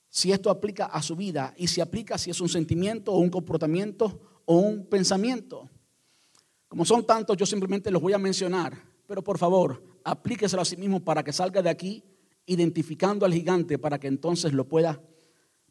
[0.09, 3.29] si esto aplica a su vida y si aplica si es un sentimiento o un
[3.29, 5.71] comportamiento o un pensamiento.
[6.67, 10.77] Como son tantos, yo simplemente los voy a mencionar, pero por favor, aplíqueselo a sí
[10.77, 12.03] mismo para que salga de aquí
[12.47, 15.01] identificando al gigante para que entonces lo pueda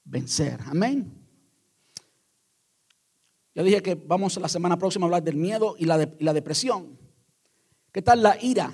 [0.06, 0.62] vencer.
[0.66, 1.12] Amén.
[3.54, 6.32] Ya dije que vamos la semana próxima a hablar del miedo y la, y la
[6.32, 6.98] depresión.
[7.92, 8.74] ¿Qué tal la ira?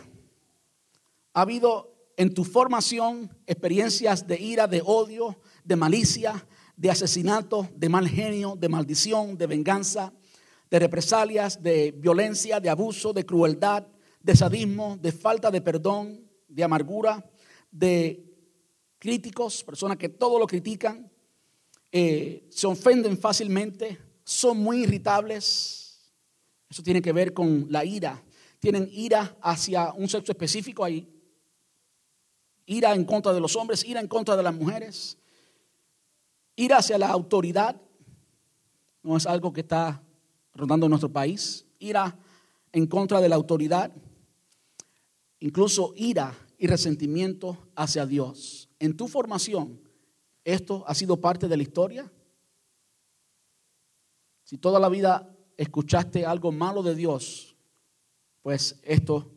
[1.34, 7.90] ¿Ha habido en tu formación experiencias de ira, de odio, de malicia, de asesinato, de
[7.90, 10.14] mal genio, de maldición, de venganza,
[10.70, 13.88] de represalias, de violencia, de abuso, de crueldad,
[14.22, 17.30] de sadismo, de falta de perdón, de amargura,
[17.72, 18.26] de
[19.00, 21.12] críticos, personas que todo lo critican,
[21.92, 26.12] eh, se ofenden fácilmente, son muy irritables.
[26.70, 28.22] Eso tiene que ver con la ira.
[28.60, 31.08] Tienen ira hacia un sexo específico ahí.
[32.66, 35.18] Ira en contra de los hombres, ira en contra de las mujeres
[36.56, 37.82] Ir hacia la autoridad
[39.04, 40.02] no es algo que está
[40.54, 41.66] rondando nuestro país.
[41.80, 42.18] Ira
[42.72, 43.92] en contra de la autoridad,
[45.40, 48.70] incluso ira y resentimiento hacia Dios.
[48.80, 49.80] En tu formación,
[50.44, 52.12] ¿esto ha sido parte de la historia?
[54.44, 57.56] Si toda la vida escuchaste algo malo de Dios,
[58.42, 59.32] pues esto,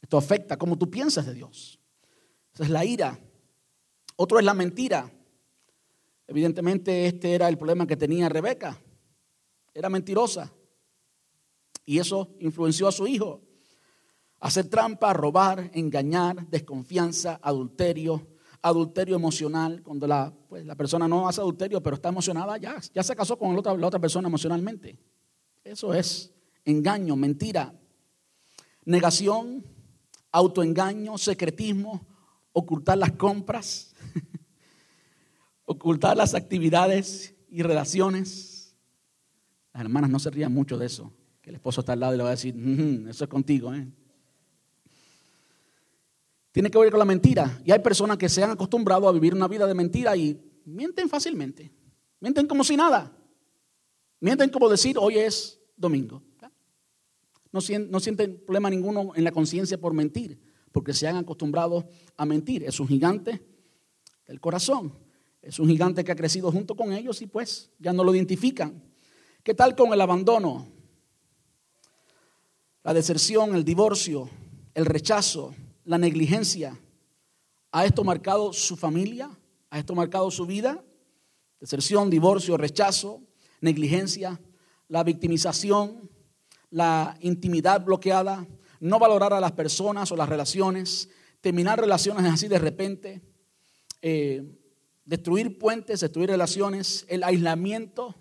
[0.00, 1.78] esto afecta cómo tú piensas de Dios.
[2.52, 3.18] Esa es la ira.
[4.16, 5.12] Otro es la mentira.
[6.26, 8.80] Evidentemente este era el problema que tenía Rebeca.
[9.72, 10.52] Era mentirosa.
[11.84, 13.42] Y eso influenció a su hijo.
[14.40, 18.26] Hacer trampa, robar, engañar, desconfianza, adulterio,
[18.62, 19.82] adulterio emocional.
[19.82, 23.38] Cuando la, pues, la persona no hace adulterio, pero está emocionada, ya, ya se casó
[23.38, 24.98] con otra, la otra persona emocionalmente.
[25.62, 26.32] Eso es
[26.64, 27.74] engaño, mentira,
[28.84, 29.64] negación,
[30.32, 32.06] autoengaño, secretismo,
[32.52, 33.94] ocultar las compras,
[35.74, 38.74] ocultar las actividades y relaciones.
[39.72, 42.16] Las hermanas no se rían mucho de eso, que el esposo está al lado y
[42.16, 42.54] le va a decir,
[43.08, 43.74] eso es contigo.
[43.74, 43.86] ¿eh?
[46.52, 47.60] Tiene que ver con la mentira.
[47.64, 51.08] Y hay personas que se han acostumbrado a vivir una vida de mentira y mienten
[51.08, 51.70] fácilmente.
[52.20, 53.12] Mienten como si nada.
[54.20, 56.22] Mienten como decir, hoy es domingo.
[57.52, 60.40] No sienten, problema ninguno en la conciencia por mentir,
[60.72, 62.64] porque se han acostumbrado a mentir.
[62.64, 63.46] Es un gigante
[64.26, 64.92] del corazón.
[65.44, 68.82] Es un gigante que ha crecido junto con ellos y pues ya no lo identifican.
[69.42, 70.66] ¿Qué tal con el abandono?
[72.82, 74.30] La deserción, el divorcio,
[74.72, 76.80] el rechazo, la negligencia.
[77.72, 79.30] ¿Ha esto marcado su familia?
[79.68, 80.82] ¿Ha esto marcado su vida?
[81.60, 83.20] Deserción, divorcio, rechazo,
[83.60, 84.40] negligencia,
[84.88, 86.10] la victimización,
[86.70, 88.46] la intimidad bloqueada,
[88.80, 91.10] no valorar a las personas o las relaciones,
[91.42, 93.20] terminar relaciones así de repente,
[94.00, 94.42] eh,
[95.04, 98.14] destruir puentes, destruir relaciones, el aislamiento,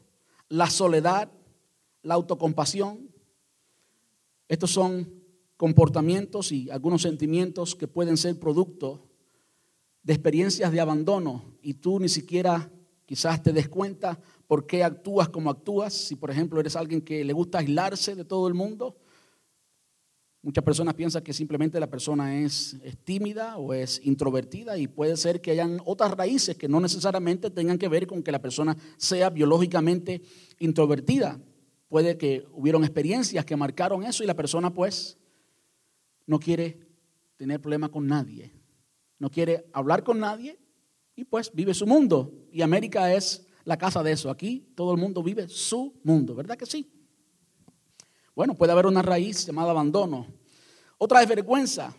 [0.50, 1.32] la soledad,
[2.02, 3.10] la autocompasión.
[4.48, 5.24] Estos son
[5.58, 9.10] comportamientos y algunos sentimientos que pueden ser producto
[10.04, 12.70] de experiencias de abandono y tú ni siquiera
[13.06, 15.94] quizás te des cuenta por qué actúas como actúas.
[15.94, 18.98] Si, por ejemplo, eres alguien que le gusta aislarse de todo el mundo,
[20.44, 25.42] muchas personas piensan que simplemente la persona es, tímida o es introvertida y puede ser
[25.42, 29.30] que hayan otras raíces que no necesariamente tengan que ver con que la persona sea
[29.30, 30.22] biológicamente
[30.60, 31.40] introvertida.
[31.88, 35.18] Puede que hubieron experiencias que marcaron eso y la persona pues
[36.28, 36.78] no quiere
[37.38, 38.52] tener problema con nadie,
[39.20, 40.60] no quiere hablar con nadie
[41.16, 42.48] y pues vive su mundo.
[42.52, 44.30] Y América es la casa de eso.
[44.30, 46.92] Aquí todo el mundo vive su mundo, ¿verdad que sí?
[48.36, 50.28] Bueno, puede haber una raíz llamada abandono.
[50.98, 51.96] Otra es vergüenza.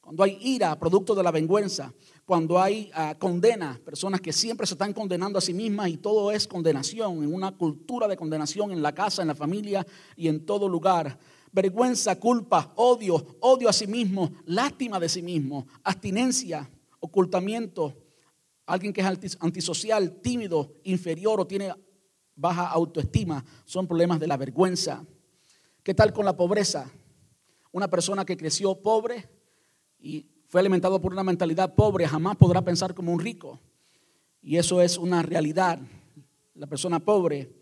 [0.00, 1.92] Cuando hay ira, producto de la vergüenza.
[2.24, 6.32] Cuando hay ah, condena, personas que siempre se están condenando a sí mismas y todo
[6.32, 10.44] es condenación, en una cultura de condenación en la casa, en la familia y en
[10.44, 11.18] todo lugar.
[11.52, 16.68] Vergüenza, culpa, odio, odio a sí mismo, lástima de sí mismo, abstinencia,
[17.00, 17.94] ocultamiento,
[18.66, 21.74] Alguien que es antisocial, tímido, inferior o tiene
[22.34, 25.04] baja autoestima, son problemas de la vergüenza.
[25.82, 26.90] ¿Qué tal con la pobreza?
[27.72, 29.28] Una persona que creció pobre
[29.98, 33.58] y fue alimentado por una mentalidad pobre jamás podrá pensar como un rico.
[34.42, 35.78] Y eso es una realidad.
[36.54, 37.52] La persona pobre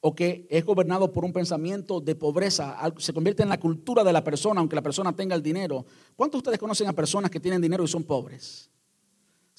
[0.00, 4.12] o que es gobernado por un pensamiento de pobreza, se convierte en la cultura de
[4.12, 5.84] la persona, aunque la persona tenga el dinero.
[6.16, 8.70] ¿Cuántos de ustedes conocen a personas que tienen dinero y son pobres?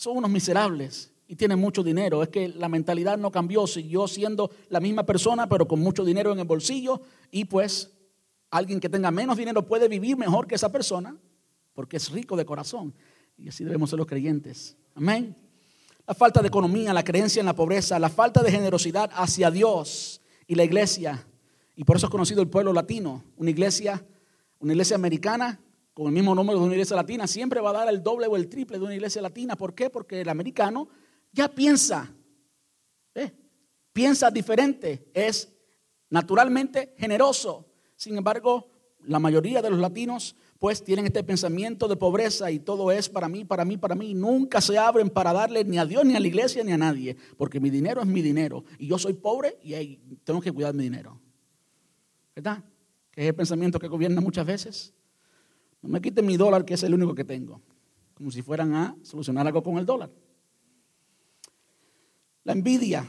[0.02, 2.24] son unos miserables y tienen mucho dinero.
[2.24, 6.32] Es que la mentalidad no cambió, siguió siendo la misma persona, pero con mucho dinero
[6.32, 7.02] en el bolsillo.
[7.30, 7.92] Y pues
[8.52, 11.18] alguien que tenga menos dinero puede vivir mejor que esa persona,
[11.74, 12.94] porque es rico de corazón.
[13.38, 14.78] Y así debemos ser los creyentes.
[14.94, 15.36] Amén.
[16.06, 20.22] La falta de economía, la creencia en la pobreza, la falta de generosidad hacia Dios
[20.46, 21.26] y la iglesia.
[21.76, 24.06] Y por eso es conocido el pueblo latino, una iglesia,
[24.60, 25.60] una iglesia americana
[25.94, 28.36] con el mismo número de una iglesia latina, siempre va a dar el doble o
[28.36, 29.56] el triple de una iglesia latina.
[29.56, 29.90] ¿Por qué?
[29.90, 30.88] Porque el americano
[31.32, 32.14] ya piensa,
[33.16, 33.32] ¿eh?
[33.94, 35.52] piensa diferente, es
[36.10, 37.71] naturalmente generoso.
[38.02, 38.68] Sin embargo,
[39.04, 43.30] la mayoría de los latinos pues tienen este pensamiento de pobreza y todo es para
[43.30, 44.16] mí, para mí, para mí.
[44.16, 47.16] Nunca se abren para darle ni a Dios, ni a la iglesia, ni a nadie.
[47.38, 48.66] Porque mi dinero es mi dinero.
[48.80, 51.22] Y yo soy pobre y tengo que cuidar mi dinero.
[52.36, 52.64] ¿Verdad?
[53.12, 54.96] Que es el pensamiento que gobierna muchas veces.
[55.84, 57.62] No me quiten mi dólar, que es el único que tengo.
[58.16, 60.10] Como si fueran a solucionar algo con el dólar.
[62.46, 63.08] La envidia,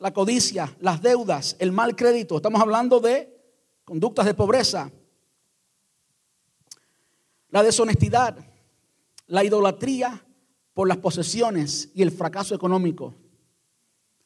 [0.00, 2.36] la codicia, las deudas, el mal crédito.
[2.36, 3.33] Estamos hablando de
[3.84, 4.90] conductas de pobreza.
[7.50, 8.36] La deshonestidad,
[9.26, 10.24] la idolatría
[10.72, 13.14] por las posesiones y el fracaso económico.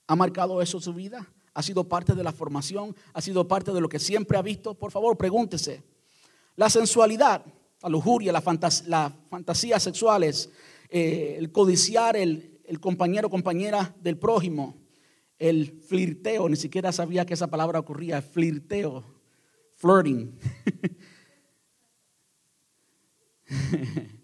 [0.07, 1.31] ¿Ha marcado eso su vida?
[1.53, 2.97] ¿Ha sido parte de la formación?
[3.13, 4.75] ¿Ha sido parte de lo que siempre ha visto?
[4.75, 5.83] Por favor, pregúntese.
[6.57, 7.45] La sensualidad,
[7.83, 10.51] la lujuria, las fantasías sexuales,
[10.89, 14.77] eh, el codiciar el, el compañero o compañera del prójimo,
[15.39, 19.18] el flirteo, ni siquiera sabía que esa palabra ocurría, flirteo,
[19.79, 20.39] flirting.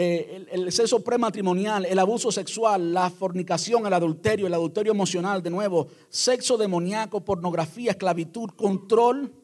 [0.00, 5.42] Eh, el, el, sexo prematrimonial, el abuso sexual, la fornicación, el adulterio, el adulterio emocional,
[5.42, 9.34] de nuevo, sexo demoníaco, pornografía, esclavitud, control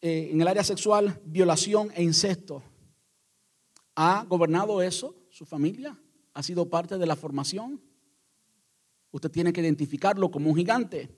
[0.00, 2.62] eh, en el área sexual, violación e incesto.
[3.96, 5.98] ¿Ha gobernado eso su familia?
[6.34, 7.80] ¿Ha sido parte de la formación?
[9.10, 11.08] Usted tiene que identificarlo como un gigante.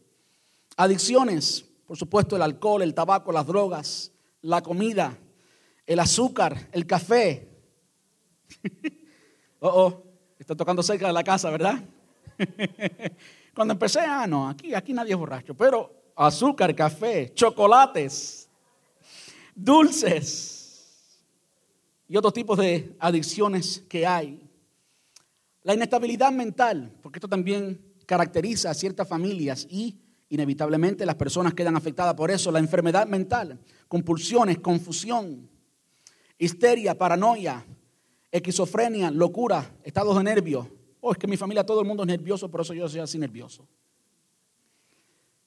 [0.76, 4.12] Adicciones, por supuesto, el alcohol, el tabaco, las drogas,
[4.42, 5.18] la comida,
[5.84, 7.48] el azúcar, el café.
[9.58, 10.04] oh, oh,
[10.38, 11.82] está tocando cerca de la casa, ¿verdad?
[13.56, 18.48] Cuando empecé, ah, no, aquí, aquí nadie es borracho, pero azúcar, café, chocolates,
[19.52, 21.18] dulces
[22.06, 24.48] y otros tipos de adicciones que hay.
[25.64, 29.98] La inestabilidad mental, porque esto también caracteriza a ciertas familias y
[30.30, 32.50] inevitablemente las personas quedan afectadas por eso.
[32.50, 35.48] La enfermedad mental, compulsiones, confusión,
[36.38, 37.64] histeria, paranoia,
[38.30, 40.68] esquizofrenia, locura, estados de nervio.
[41.00, 43.18] Oh, es que mi familia todo el mundo es nervioso, por eso yo soy así
[43.18, 43.66] nervioso.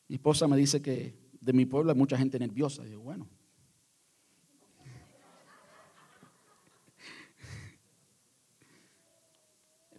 [0.08, 2.84] Mi esposa me dice que de mi pueblo hay mucha gente nerviosa.
[2.86, 3.28] Y digo, bueno.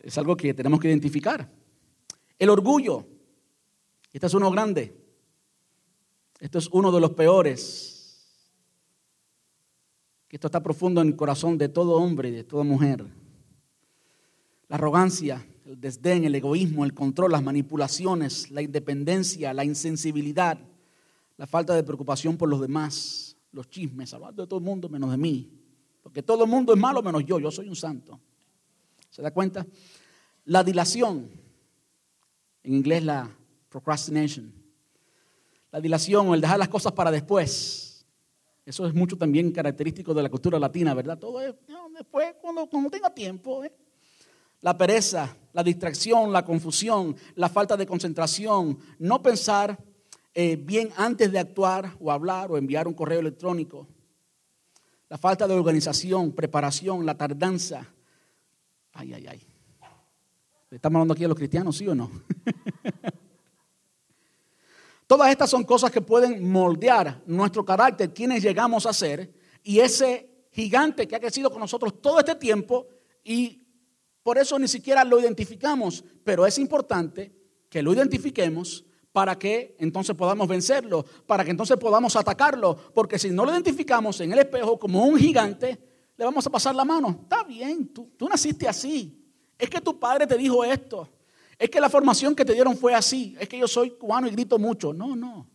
[0.03, 1.51] Es algo que tenemos que identificar.
[2.39, 3.14] El orgullo.
[4.15, 4.97] Este es uno grande.
[6.39, 8.31] Esto es uno de los peores.
[10.31, 13.05] Esto está profundo en el corazón de todo hombre y de toda mujer.
[14.69, 20.59] La arrogancia, el desdén, el egoísmo, el control, las manipulaciones, la independencia, la insensibilidad,
[21.37, 25.11] la falta de preocupación por los demás, los chismes, hablando de todo el mundo menos
[25.11, 25.51] de mí.
[26.03, 28.21] Porque todo el mundo es malo menos yo, yo soy un santo.
[29.11, 29.67] ¿Se da cuenta?
[30.45, 31.31] La dilación,
[32.63, 33.29] en inglés la
[33.75, 34.55] procrastination.
[35.73, 37.85] La dilación o el dejar las cosas para después
[38.67, 41.19] eso es mucho también característico de la cultura latina, ¿verdad?
[41.19, 41.55] Todo es
[41.95, 43.63] después, cuando, cuando tenga tiempo.
[43.63, 43.73] ¿eh?
[44.63, 49.79] La pereza, la distracción, la confusión, la falta de concentración, no pensar
[50.33, 53.87] eh, bien antes de actuar o hablar o enviar un correo electrónico.
[55.11, 57.87] La falta de organización, preparación, la tardanza.
[58.95, 59.47] Ay, ay, ay.
[60.71, 62.11] ¿Estamos hablando aquí a los cristianos, sí o no?
[65.07, 69.33] Todas estas son cosas que pueden moldear nuestro carácter, quienes llegamos a ser,
[69.63, 72.87] y ese gigante que ha crecido con nosotros todo este tiempo,
[73.23, 73.63] y
[74.23, 77.35] por eso ni siquiera lo identificamos, pero es importante
[77.69, 83.31] que lo identifiquemos para que entonces podamos vencerlo, para que entonces podamos atacarlo, porque si
[83.31, 85.79] no lo identificamos en el espejo como un gigante,
[86.17, 87.21] le vamos a pasar la mano.
[87.23, 89.21] Está bien, tú, tú naciste así.
[89.59, 91.09] Es que tu padre te dijo esto.
[91.59, 93.37] Es que la formación que te dieron fue así.
[93.39, 94.93] Es que yo soy cubano y grito mucho.
[94.93, 95.49] No, no.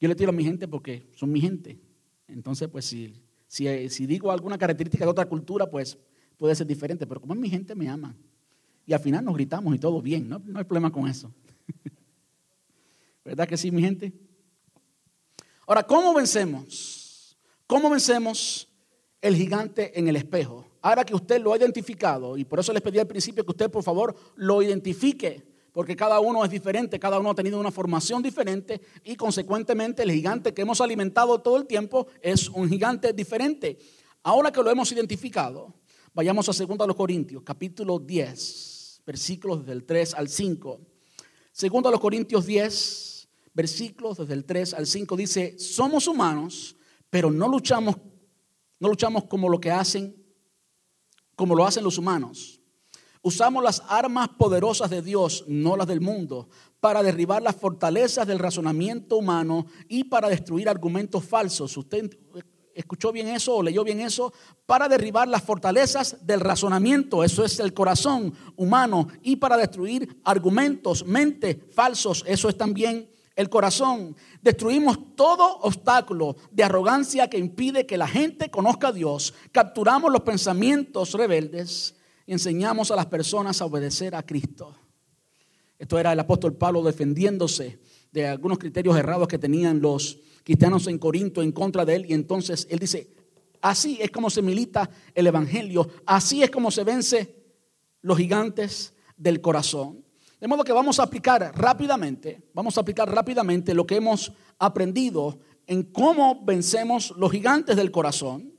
[0.00, 1.80] Yo le tiro a mi gente porque son mi gente.
[2.28, 5.98] Entonces, pues si, si, digo alguna característica de otra cultura, pues
[6.36, 7.06] puede ser diferente.
[7.06, 8.16] Pero como es mi gente, me ama.
[8.86, 10.28] Y al final nos gritamos y todo bien.
[10.28, 11.32] No, no hay problema con eso.
[13.24, 14.12] ¿Verdad que sí, mi gente?
[15.66, 17.38] Ahora, ¿cómo vencemos?
[17.66, 18.68] ¿Cómo vencemos
[19.22, 20.66] el gigante en el espejo?
[20.84, 23.70] Ahora que usted lo ha identificado, y por eso les pedí al principio que usted
[23.70, 28.22] por favor lo identifique, porque cada uno es diferente, cada uno ha tenido una formación
[28.22, 33.78] diferente y consecuentemente el gigante que hemos alimentado todo el tiempo es un gigante diferente.
[34.24, 35.72] Ahora que lo hemos identificado,
[36.12, 40.80] vayamos a 2 Corintios, capítulo 10, versículos desde el 3 al 5.
[41.62, 46.76] 2 Corintios 10, versículos desde el 3 al 5 dice, somos humanos,
[47.08, 47.96] pero no luchamos,
[48.78, 50.23] no luchamos como lo que hacen
[51.36, 52.60] como lo hacen los humanos.
[53.22, 58.38] Usamos las armas poderosas de Dios, no las del mundo, para derribar las fortalezas del
[58.38, 61.74] razonamiento humano y para destruir argumentos falsos.
[61.78, 62.10] ¿Usted
[62.74, 64.32] escuchó bien eso o leyó bien eso?
[64.66, 71.06] Para derribar las fortalezas del razonamiento, eso es el corazón humano, y para destruir argumentos,
[71.06, 74.16] mente falsos, eso es también el corazón.
[74.42, 79.34] Destruimos todo obstáculo de arrogancia que impide que la gente conozca a Dios.
[79.52, 84.74] Capturamos los pensamientos rebeldes y enseñamos a las personas a obedecer a Cristo.
[85.78, 87.78] Esto era el apóstol Pablo defendiéndose
[88.12, 92.06] de algunos criterios errados que tenían los cristianos en Corinto en contra de él.
[92.08, 93.08] Y entonces él dice,
[93.60, 97.42] así es como se milita el Evangelio, así es como se vence
[98.02, 100.03] los gigantes del corazón.
[100.40, 105.38] De modo que vamos a aplicar rápidamente, vamos a aplicar rápidamente lo que hemos aprendido
[105.66, 108.52] en cómo vencemos los gigantes del corazón.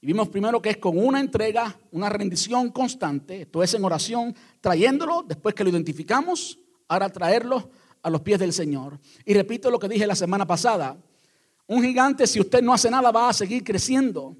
[0.00, 4.34] Y vimos primero que es con una entrega, una rendición constante, esto es en oración,
[4.60, 6.58] trayéndolo, después que lo identificamos,
[6.88, 7.70] ahora traerlo
[8.02, 9.00] a los pies del Señor.
[9.24, 10.96] Y repito lo que dije la semana pasada,
[11.66, 14.36] un gigante si usted no hace nada va a seguir creciendo.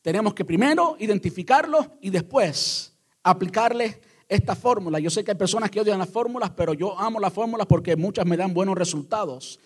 [0.00, 4.98] Tenemos que primero identificarlo y después aplicarle esta fórmula.
[4.98, 7.96] Yo sé que hay personas que odian las fórmulas, pero yo amo las fórmulas porque
[7.96, 9.58] muchas me dan buenos resultados.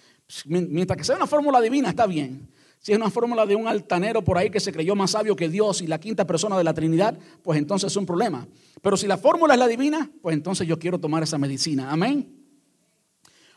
[0.46, 2.48] Mientras que sea una fórmula divina, está bien.
[2.78, 5.48] Si es una fórmula de un altanero por ahí que se creyó más sabio que
[5.48, 8.46] Dios y la quinta persona de la Trinidad, pues entonces es un problema.
[8.80, 11.90] Pero si la fórmula es la divina, pues entonces yo quiero tomar esa medicina.
[11.90, 12.39] Amén.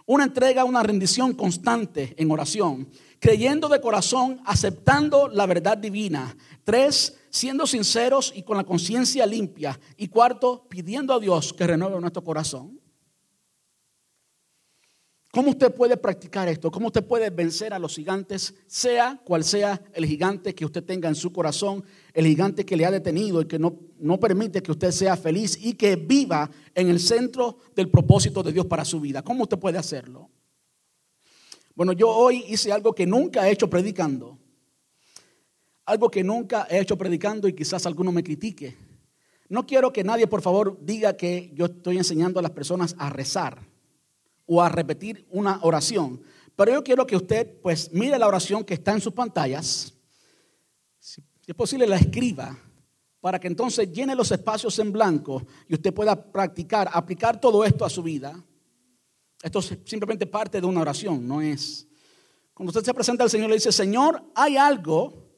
[0.06, 2.90] Una entrega, una rendición constante en oración,
[3.20, 6.36] creyendo de corazón, aceptando la verdad divina.
[6.66, 9.80] Tres, siendo sinceros y con la conciencia limpia.
[9.96, 12.83] Y cuarto, pidiendo a Dios que renueve nuestro corazón.
[15.34, 16.70] ¿Cómo usted puede practicar esto?
[16.70, 21.10] ¿Cómo usted puede vencer a los gigantes, sea cual sea el gigante que usted tenga
[21.10, 24.72] en su corazón, el gigante que le ha detenido y que no, no permite que
[24.72, 29.02] usted sea feliz y que viva en el centro del propósito de Dios para su
[29.02, 29.24] vida?
[29.24, 30.30] ¿Cómo usted puede hacerlo?
[31.74, 34.38] Bueno, yo hoy hice algo que nunca he hecho predicando.
[35.86, 38.78] Algo que nunca he hecho predicando y quizás alguno me critique.
[39.50, 43.10] No quiero que nadie, por favor, diga que yo estoy enseñando a las personas a
[43.10, 43.73] rezar
[44.46, 46.22] o a repetir una oración.
[46.56, 49.94] Pero yo quiero que usted pues mire la oración que está en sus pantallas,
[51.00, 52.58] si es posible la escriba,
[53.20, 57.86] para que entonces llene los espacios en blanco y usted pueda practicar, aplicar todo esto
[57.86, 58.42] a su vida.
[59.42, 61.88] Esto es simplemente parte de una oración, no es...
[62.54, 65.32] Cuando usted se presenta al Señor le dice, Señor, hay algo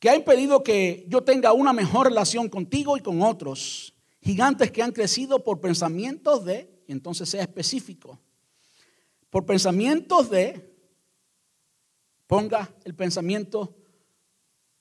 [0.00, 3.94] que ha impedido que yo tenga una mejor relación contigo y con otros.
[4.20, 8.18] Gigantes que han crecido por pensamientos de entonces sea específico.
[9.30, 10.74] Por pensamientos de,
[12.26, 13.76] ponga el pensamiento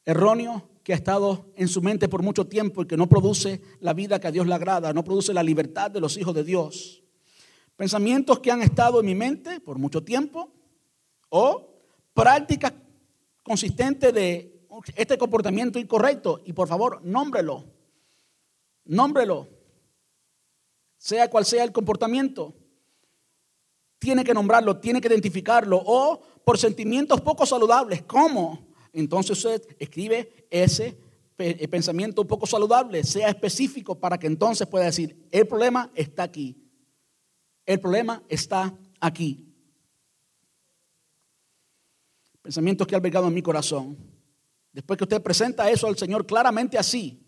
[0.06, 3.94] erróneo que ha estado en su mente por mucho tiempo y que no produce la
[3.94, 7.04] vida que a Dios le agrada, no produce la libertad de los hijos de Dios.
[7.76, 10.52] Pensamientos que han estado en mi mente por mucho tiempo
[11.30, 11.74] o
[12.14, 12.74] prácticas
[13.42, 16.42] consistentes de este comportamiento incorrecto.
[16.46, 17.66] Y por favor, nómbrelo.
[18.86, 19.48] Nómbrelo
[21.04, 22.56] sea cual sea el comportamiento.
[24.00, 25.84] Tiene que nombrarlo, tiene que identificarlo.
[25.86, 28.04] O por sentimientos poco saludables.
[28.04, 28.70] ¿Cómo?
[28.94, 30.98] Entonces usted escribe ese
[31.38, 36.56] eh, pensamiento poco saludable, sea específico para que entonces pueda decir, el problema está aquí.
[37.66, 39.46] El problema está aquí.
[42.42, 43.98] Pensamientos que ha albergado en mi corazón.
[44.72, 47.22] Después que usted presenta eso al Señor claramente así,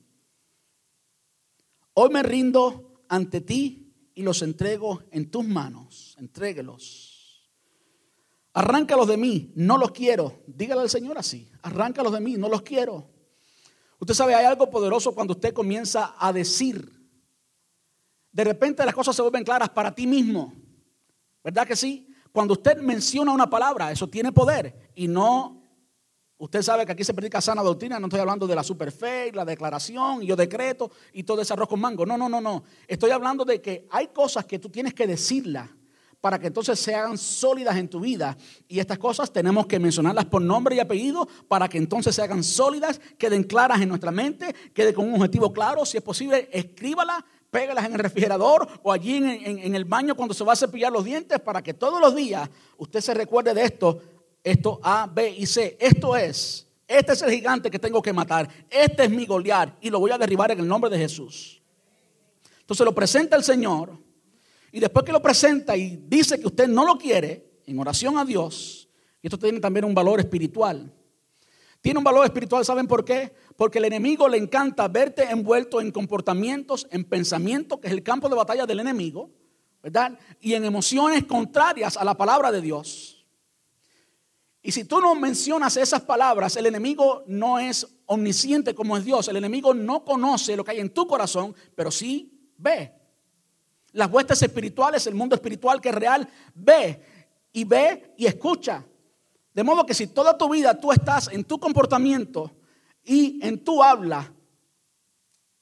[1.93, 6.15] hoy me rindo ante ti y los entrego en tus manos.
[6.19, 7.15] Entréguelos.
[8.53, 10.43] Arráncalos de mí, no los quiero.
[10.47, 11.49] Dígale al Señor así.
[11.61, 13.09] Arráncalos de mí, no los quiero.
[13.99, 16.91] Usted sabe, hay algo poderoso cuando usted comienza a decir.
[18.31, 20.53] De repente las cosas se vuelven claras para ti mismo.
[21.43, 22.07] ¿Verdad que sí?
[22.31, 25.61] Cuando usted menciona una palabra, eso tiene poder y no
[26.37, 29.45] Usted sabe que aquí se predica sana doctrina, no estoy hablando de la superfe, la
[29.45, 32.05] declaración, yo decreto y todo ese arroz con mango.
[32.05, 32.63] No, no, no, no.
[32.87, 35.69] Estoy hablando de que hay cosas que tú tienes que decirlas
[36.19, 38.35] para que entonces se hagan sólidas en tu vida.
[38.67, 42.43] Y estas cosas tenemos que mencionarlas por nombre y apellido para que entonces se hagan
[42.43, 45.85] sólidas, queden claras en nuestra mente, quede con un objetivo claro.
[45.85, 50.43] Si es posible, escríbalas, pégalas en el refrigerador o allí en el baño cuando se
[50.43, 54.01] va a cepillar los dientes para que todos los días usted se recuerde de esto
[54.45, 55.75] esto A, B y C.
[55.79, 58.47] Esto es, este es el gigante que tengo que matar.
[58.69, 61.61] Este es mi Goliat y lo voy a derribar en el nombre de Jesús.
[62.59, 63.97] Entonces lo presenta el Señor
[64.71, 68.25] y después que lo presenta y dice que usted no lo quiere, en oración a
[68.25, 68.87] Dios,
[69.23, 70.93] y esto tiene también un valor espiritual.
[71.81, 73.33] Tiene un valor espiritual, ¿saben por qué?
[73.55, 78.29] Porque el enemigo le encanta verte envuelto en comportamientos, en pensamientos, que es el campo
[78.29, 79.31] de batalla del enemigo,
[79.81, 80.17] ¿verdad?
[80.39, 83.14] Y en emociones contrarias a la palabra de Dios.
[84.67, 89.27] Y si tú no mencionas esas palabras, el enemigo no es omnisciente como es Dios.
[89.27, 92.91] El enemigo no conoce lo que hay en tu corazón, pero sí ve.
[93.91, 96.99] Las huestes espirituales, el mundo espiritual que es real, ve
[97.53, 98.83] y ve y escucha.
[99.53, 102.51] De modo que si toda tu vida tú estás en tu comportamiento
[103.03, 104.33] y en tu habla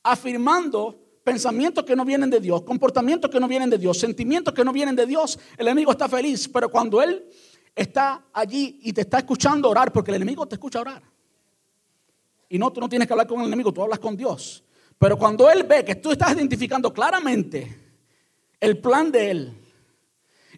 [0.02, 4.64] afirmando pensamientos que no vienen de Dios, comportamientos que no vienen de Dios, sentimientos que
[4.64, 6.48] no vienen de Dios, el enemigo está feliz.
[6.48, 7.30] Pero cuando él
[7.76, 11.04] está allí y te está escuchando orar, porque el enemigo te escucha orar.
[12.50, 14.64] Y no, tú no tienes que hablar con el enemigo, tú hablas con Dios.
[14.98, 17.98] Pero cuando Él ve que tú estás identificando claramente
[18.60, 19.58] el plan de Él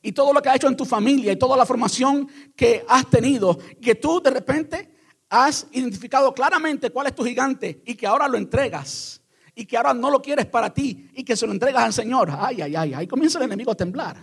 [0.01, 3.09] y todo lo que ha hecho en tu familia y toda la formación que has
[3.09, 4.95] tenido, que tú de repente
[5.30, 9.22] has identificado claramente cuál es tu gigante y que ahora lo entregas
[9.55, 12.30] y que ahora no lo quieres para ti y que se lo entregas al Señor.
[12.38, 14.18] Ay, ay, ay, ahí comienza el enemigo a temblar.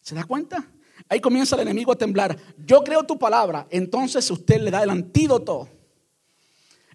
[0.00, 0.64] ¿Se da cuenta?
[1.08, 2.36] Ahí comienza el enemigo a temblar.
[2.64, 5.68] Yo creo tu palabra, entonces usted le da el antídoto.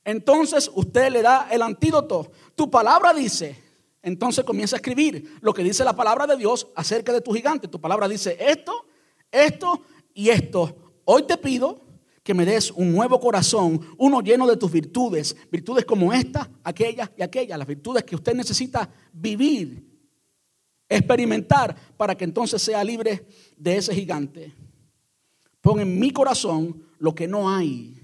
[0.03, 2.31] Entonces usted le da el antídoto.
[2.55, 3.57] Tu palabra dice,
[4.01, 7.67] entonces comienza a escribir lo que dice la palabra de Dios acerca de tu gigante.
[7.67, 8.85] Tu palabra dice esto,
[9.31, 9.81] esto
[10.13, 10.75] y esto.
[11.05, 11.81] Hoy te pido
[12.23, 17.11] que me des un nuevo corazón, uno lleno de tus virtudes, virtudes como esta, aquella
[17.17, 19.90] y aquella, las virtudes que usted necesita vivir,
[20.91, 23.25] experimentar para que entonces sea libre
[23.57, 24.53] de ese gigante.
[25.61, 27.97] Pon en mi corazón lo que no hay.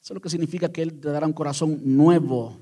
[0.00, 2.58] Eso es lo que significa que Él te dará un corazón nuevo.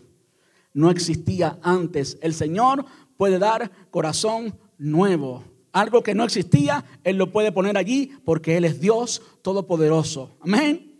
[0.72, 2.16] No existía antes.
[2.22, 2.84] El Señor
[3.16, 5.44] puede dar corazón nuevo.
[5.72, 10.36] Algo que no existía, Él lo puede poner allí porque Él es Dios Todopoderoso.
[10.40, 10.94] Amén.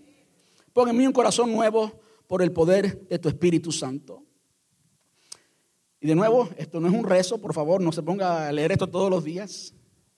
[0.73, 1.93] Pon en mí un corazón nuevo
[2.27, 4.22] por el poder de tu Espíritu Santo.
[6.03, 8.73] Y de nuevo, esto no es un rezo, por favor, no se ponga a leer
[8.73, 9.73] esto todos los días,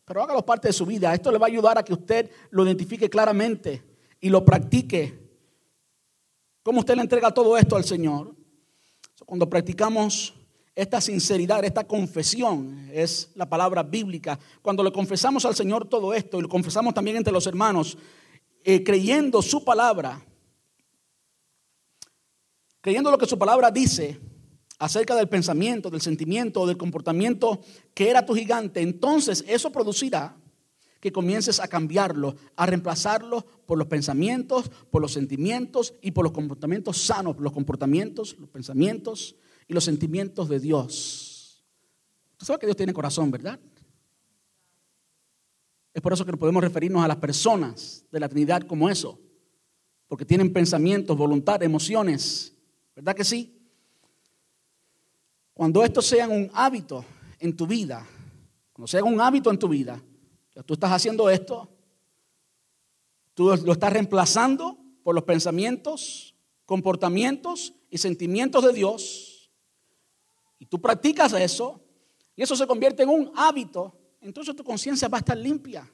[0.07, 1.13] pero hágalo parte de su vida.
[1.13, 3.85] Esto le va a ayudar a que usted lo identifique claramente
[4.19, 5.13] y lo practique.
[6.63, 8.35] ¿Cómo usted le entrega todo esto al Señor?
[9.27, 10.33] Cuando practicamos
[10.75, 14.39] esta sinceridad, esta confesión, es la palabra bíblica.
[14.63, 17.99] Cuando le confesamos al Señor todo esto y lo confesamos también entre los hermanos,
[18.65, 20.25] eh, creyendo su palabra,
[22.81, 24.19] creyendo lo que su palabra dice,
[24.85, 27.63] acerca del pensamiento, del sentimiento, del comportamiento
[27.95, 30.37] que era tu gigante, entonces eso producirá
[31.01, 36.33] que comiences a cambiarlo, a reemplazarlo por los pensamientos, por los sentimientos y por los
[36.33, 41.65] comportamientos sanos, los comportamientos, los pensamientos y los sentimientos de Dios.
[42.37, 43.59] Tú sabes que Dios tiene corazón, ¿verdad?
[45.95, 49.19] Es por eso que podemos referirnos a las personas de la Trinidad como eso,
[50.09, 52.55] porque tienen pensamientos, voluntad, emociones,
[52.95, 53.64] ¿verdad que sí?
[55.55, 57.05] Cuando esto sea un hábito
[57.39, 58.05] en tu vida,
[58.73, 60.03] cuando sea un hábito en tu vida,
[60.67, 61.69] tú estás haciendo esto,
[63.35, 66.35] tú lo estás reemplazando por los pensamientos,
[66.67, 69.51] comportamientos y sentimientos de Dios,
[70.59, 71.81] y tú practicas eso,
[72.35, 75.89] y eso se convierte en un hábito, entonces tu conciencia va a estar limpia.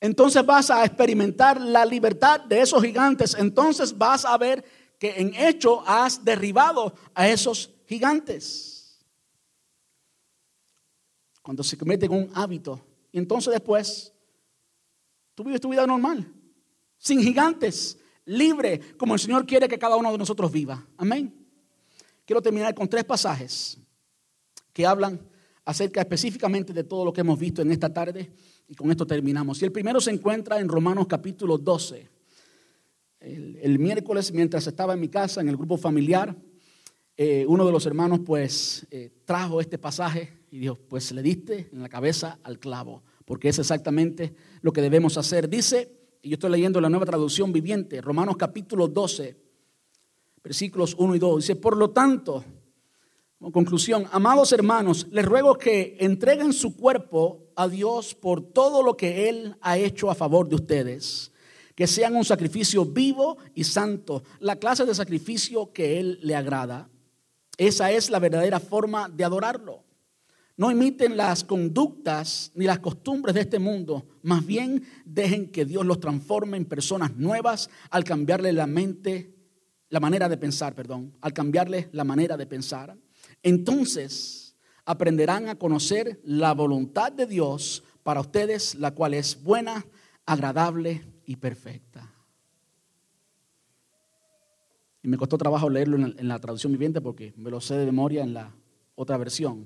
[0.00, 3.34] Entonces vas a experimentar la libertad de esos gigantes.
[3.38, 4.64] Entonces vas a ver
[4.98, 8.98] que en hecho has derribado a esos gigantes.
[11.42, 12.84] Cuando se cometen un hábito.
[13.12, 14.12] Y entonces después,
[15.34, 16.30] tú vives tu vida normal,
[16.98, 20.86] sin gigantes, libre, como el Señor quiere que cada uno de nosotros viva.
[20.96, 21.32] Amén.
[22.24, 23.78] Quiero terminar con tres pasajes
[24.72, 25.20] que hablan
[25.64, 28.30] acerca específicamente de todo lo que hemos visto en esta tarde
[28.68, 29.62] y con esto terminamos.
[29.62, 32.08] Y el primero se encuentra en Romanos capítulo 12.
[33.20, 36.36] El, el miércoles, mientras estaba en mi casa, en el grupo familiar,
[37.16, 41.70] eh, uno de los hermanos pues eh, trajo este pasaje y dijo, pues le diste
[41.72, 45.48] en la cabeza al clavo, porque es exactamente lo que debemos hacer.
[45.48, 45.90] Dice,
[46.22, 49.36] y yo estoy leyendo la nueva traducción viviente, Romanos capítulo 12,
[50.44, 52.44] versículos 1 y 2, dice, por lo tanto,
[53.38, 58.96] como conclusión, amados hermanos, les ruego que entreguen su cuerpo a Dios por todo lo
[58.96, 61.32] que Él ha hecho a favor de ustedes
[61.74, 66.88] que sean un sacrificio vivo y santo, la clase de sacrificio que Él le agrada.
[67.56, 69.84] Esa es la verdadera forma de adorarlo.
[70.56, 75.84] No imiten las conductas ni las costumbres de este mundo, más bien dejen que Dios
[75.84, 79.34] los transforme en personas nuevas al cambiarle la mente,
[79.90, 82.96] la manera de pensar, perdón, al cambiarle la manera de pensar.
[83.42, 89.84] Entonces aprenderán a conocer la voluntad de Dios para ustedes, la cual es buena,
[90.24, 92.15] agradable y perfecta.
[95.06, 98.24] Y me costó trabajo leerlo en la, traducción viviente porque me lo sé de memoria
[98.24, 98.52] en la
[98.96, 99.64] otra versión.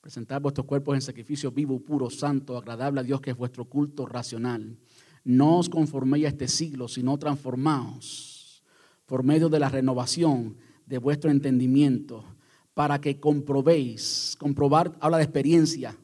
[0.00, 4.06] Presentar vuestros cuerpos en sacrificio vivo, puro, santo, agradable a Dios, que es vuestro culto
[4.06, 4.78] racional.
[5.24, 8.64] No os conforméis a este siglo, sino transformaos
[9.04, 10.56] por medio de la renovación
[10.86, 12.24] de vuestro entendimiento,
[12.72, 15.94] para que comprobéis, comprobar habla de experiencia,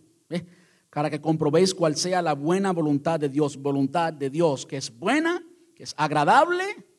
[0.90, 4.94] para que comprobéis cuál sea la buena voluntad de Dios, voluntad de Dios, que es
[4.94, 5.42] buena,
[5.74, 6.91] que es agradable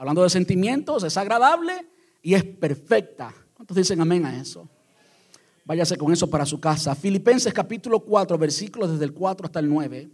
[0.00, 1.86] Hablando de sentimientos, es agradable
[2.22, 3.34] y es perfecta.
[3.52, 4.66] ¿Cuántos dicen amén a eso?
[5.66, 6.94] Váyase con eso para su casa.
[6.94, 10.10] Filipenses capítulo 4, versículos desde el 4 hasta el 9.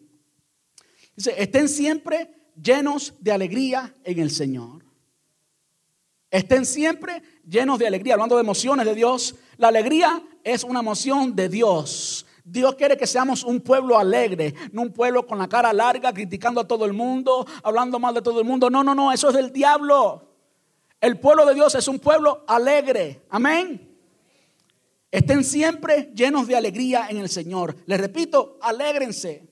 [1.15, 4.85] Dice, estén siempre llenos de alegría en el Señor.
[6.33, 8.15] Estén siempre llenos de alegría.
[8.15, 12.27] Hablando de emociones de Dios, la alegría es una emoción de Dios.
[12.49, 16.61] Dios quiere que seamos un pueblo alegre, no un pueblo con la cara larga, criticando
[16.61, 18.71] a todo el mundo, hablando mal de todo el mundo.
[18.71, 20.23] No, no, no, eso es del diablo.
[21.01, 23.25] El pueblo de Dios es un pueblo alegre.
[23.31, 23.99] Amén.
[25.11, 27.75] Estén siempre llenos de alegría en el Señor.
[27.85, 29.51] Les repito, alégrense.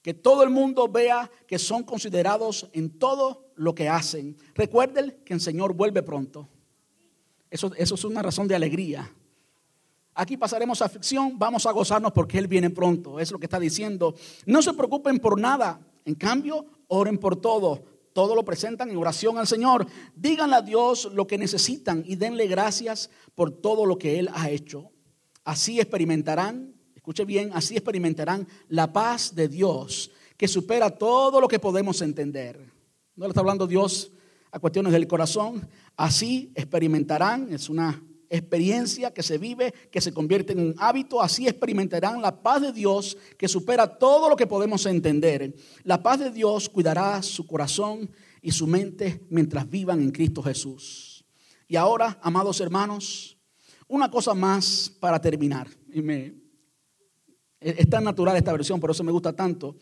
[0.00, 4.36] Que todo el mundo vea que son considerados en todo lo que hacen.
[4.54, 6.48] Recuerden que el Señor vuelve pronto.
[7.50, 9.12] Eso, eso es una razón de alegría.
[10.20, 13.20] Aquí pasaremos aflicción, vamos a gozarnos porque Él viene pronto.
[13.20, 14.16] Es lo que está diciendo.
[14.46, 15.80] No se preocupen por nada.
[16.04, 17.84] En cambio, oren por todo.
[18.12, 19.86] Todo lo presentan en oración al Señor.
[20.16, 24.50] Díganle a Dios lo que necesitan y denle gracias por todo lo que Él ha
[24.50, 24.90] hecho.
[25.44, 31.60] Así experimentarán, escuche bien, así experimentarán la paz de Dios que supera todo lo que
[31.60, 32.58] podemos entender.
[33.14, 34.10] No le está hablando Dios
[34.50, 35.68] a cuestiones del corazón.
[35.96, 41.46] Así experimentarán, es una experiencia que se vive, que se convierte en un hábito, así
[41.46, 45.54] experimentarán la paz de Dios que supera todo lo que podemos entender.
[45.84, 48.10] La paz de Dios cuidará su corazón
[48.42, 51.24] y su mente mientras vivan en Cristo Jesús.
[51.66, 53.36] Y ahora, amados hermanos,
[53.88, 55.68] una cosa más para terminar.
[55.92, 56.34] Y me,
[57.60, 59.76] es tan natural esta versión, por eso me gusta tanto.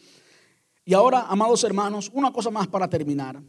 [0.85, 3.43] Y ahora, amados hermanos, una cosa más para terminar.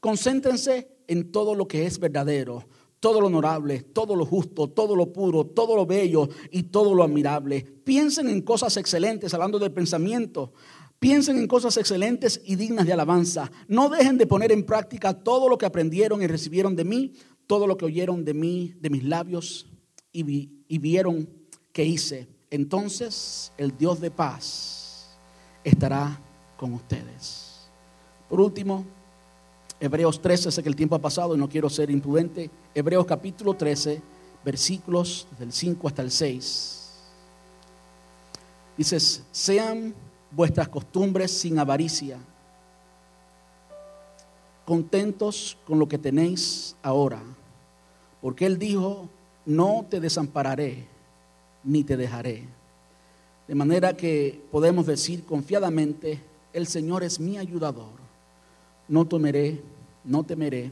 [0.00, 2.68] Concéntrense en todo lo que es verdadero,
[3.04, 7.04] todo lo honorable, todo lo justo, todo lo puro, todo lo bello y todo lo
[7.04, 7.60] admirable.
[7.60, 10.54] Piensen en cosas excelentes, hablando del pensamiento.
[10.98, 13.52] Piensen en cosas excelentes y dignas de alabanza.
[13.68, 17.12] No dejen de poner en práctica todo lo que aprendieron y recibieron de mí,
[17.46, 19.66] todo lo que oyeron de mí, de mis labios
[20.10, 21.28] y, y vieron
[21.74, 22.26] que hice.
[22.48, 25.18] Entonces el Dios de paz
[25.62, 26.22] estará
[26.56, 27.68] con ustedes.
[28.30, 28.86] Por último,
[29.80, 32.50] Hebreos 13, sé que el tiempo ha pasado y no quiero ser imprudente.
[32.74, 34.00] Hebreos capítulo 13,
[34.44, 36.90] versículos del 5 hasta el 6.
[38.76, 39.94] Dices, sean
[40.30, 42.18] vuestras costumbres sin avaricia,
[44.64, 47.20] contentos con lo que tenéis ahora,
[48.20, 49.08] porque Él dijo,
[49.44, 50.86] no te desampararé
[51.62, 52.44] ni te dejaré.
[53.46, 56.20] De manera que podemos decir confiadamente,
[56.52, 58.03] el Señor es mi ayudador,
[58.88, 59.62] no temeré
[60.04, 60.70] no temeré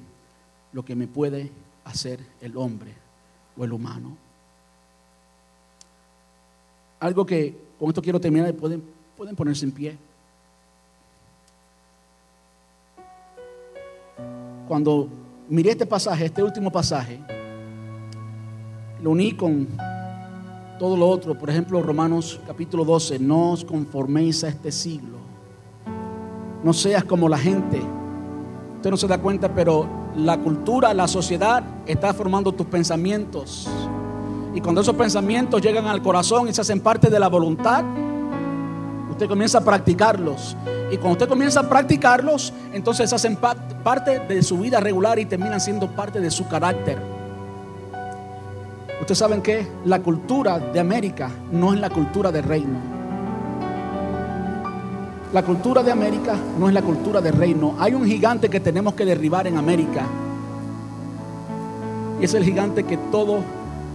[0.73, 1.51] lo que me puede
[1.85, 2.93] hacer el hombre
[3.57, 4.17] o el humano.
[7.01, 8.83] Algo que con esto quiero terminar y pueden,
[9.17, 9.99] pueden ponerse en pie.
[14.69, 15.09] Cuando
[15.49, 17.19] miré este pasaje, este último pasaje,
[19.03, 19.67] lo uní con
[20.79, 21.37] todo lo otro.
[21.37, 25.19] Por ejemplo, Romanos capítulo 12, no os conforméis a este siglo.
[26.63, 27.83] No seas como la gente
[28.83, 33.69] Usted no se da cuenta, pero la cultura, la sociedad está formando tus pensamientos.
[34.57, 37.85] Y cuando esos pensamientos llegan al corazón y se hacen parte de la voluntad,
[39.09, 40.57] usted comienza a practicarlos.
[40.91, 45.27] Y cuando usted comienza a practicarlos, entonces se hacen parte de su vida regular y
[45.27, 46.99] terminan siendo parte de su carácter.
[49.01, 52.92] Ustedes saben que la cultura de América no es la cultura del reino.
[55.33, 57.75] La cultura de América no es la cultura del reino.
[57.79, 60.05] Hay un gigante que tenemos que derribar en América.
[62.21, 63.39] Y es el gigante que todo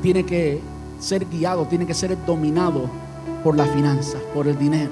[0.02, 0.60] tiene que
[1.00, 2.90] ser guiado, tiene que ser dominado
[3.44, 4.90] por las finanzas, por el dinero.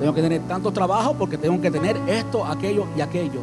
[0.00, 3.40] Tengo que tener tanto trabajo porque tengo que tener esto, aquello y aquello.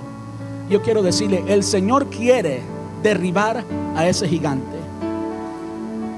[0.70, 2.62] Yo quiero decirle, el Señor quiere
[3.02, 3.64] derribar
[3.96, 4.78] a ese gigante.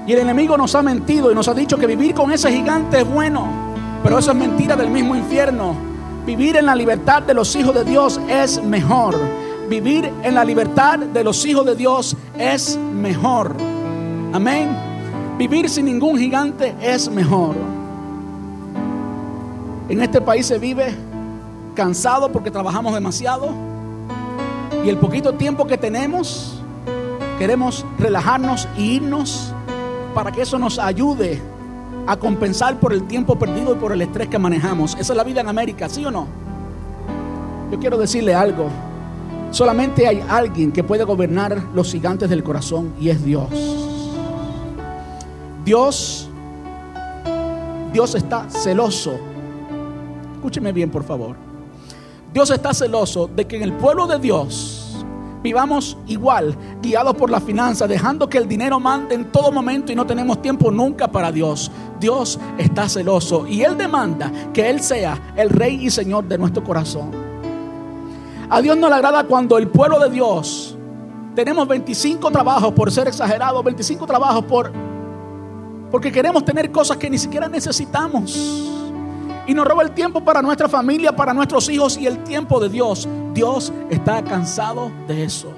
[0.04, 3.02] Y el enemigo nos ha mentido y nos ha dicho que vivir con ese gigante
[3.02, 3.63] es bueno.
[4.04, 5.74] Pero eso es mentira del mismo infierno.
[6.26, 9.16] Vivir en la libertad de los hijos de Dios es mejor.
[9.70, 13.56] Vivir en la libertad de los hijos de Dios es mejor.
[14.34, 14.68] Amén.
[15.38, 17.56] Vivir sin ningún gigante es mejor.
[19.88, 20.94] En este país se vive
[21.74, 23.48] cansado porque trabajamos demasiado.
[24.84, 26.60] Y el poquito tiempo que tenemos,
[27.38, 29.54] queremos relajarnos e irnos
[30.12, 31.53] para que eso nos ayude
[32.06, 34.94] a compensar por el tiempo perdido y por el estrés que manejamos.
[34.98, 36.26] Esa es la vida en América, ¿sí o no?
[37.70, 38.68] Yo quiero decirle algo.
[39.50, 43.48] Solamente hay alguien que puede gobernar los gigantes del corazón y es Dios.
[45.64, 46.28] Dios,
[47.92, 49.18] Dios está celoso.
[50.34, 51.36] Escúcheme bien, por favor.
[52.32, 54.73] Dios está celoso de que en el pueblo de Dios
[55.44, 59.94] vivamos igual, guiados por la finanza, dejando que el dinero mande en todo momento y
[59.94, 61.70] no tenemos tiempo nunca para Dios.
[62.00, 66.64] Dios está celoso y Él demanda que Él sea el Rey y Señor de nuestro
[66.64, 67.10] corazón.
[68.48, 70.78] A Dios no le agrada cuando el pueblo de Dios
[71.34, 74.72] tenemos 25 trabajos por ser exagerados, 25 trabajos por
[75.90, 78.73] porque queremos tener cosas que ni siquiera necesitamos.
[79.46, 82.68] Y nos roba el tiempo para nuestra familia, para nuestros hijos y el tiempo de
[82.68, 83.08] Dios.
[83.34, 85.52] Dios está cansado de eso.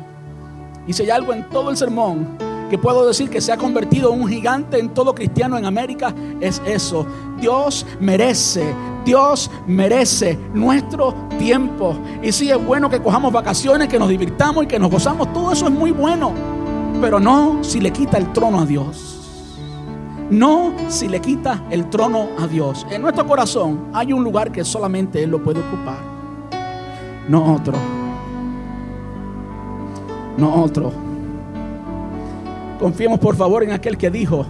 [0.87, 2.37] Y si hay algo en todo el sermón
[2.71, 6.15] que puedo decir que se ha convertido en un gigante en todo cristiano en América,
[6.41, 7.07] es eso.
[7.39, 8.75] Dios merece,
[9.05, 11.97] Dios merece nuestro tiempo.
[12.23, 15.53] Y si es bueno que cojamos vacaciones, que nos divirtamos y que nos gozamos, todo
[15.53, 16.33] eso es muy bueno.
[17.01, 19.16] Pero no si le quita el trono a Dios.
[20.31, 22.85] No si le quita el trono a Dios.
[22.91, 25.99] En nuestro corazón hay un lugar que solamente Él lo puede ocupar.
[27.29, 27.75] No otro.
[30.37, 30.93] No otro.
[32.81, 34.45] Confiemos por favor en aquel que dijo,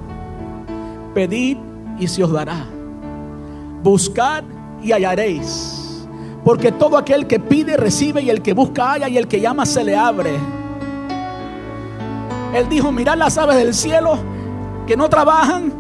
[1.14, 1.58] pedid
[1.98, 2.66] y se os dará.
[3.82, 4.44] Buscad
[4.82, 6.06] y hallaréis.
[6.42, 9.66] Porque todo aquel que pide recibe y el que busca halla y el que llama
[9.66, 10.36] se le abre.
[12.54, 14.36] Él dijo, mirad las aves del cielo
[14.87, 15.72] que no trabajan,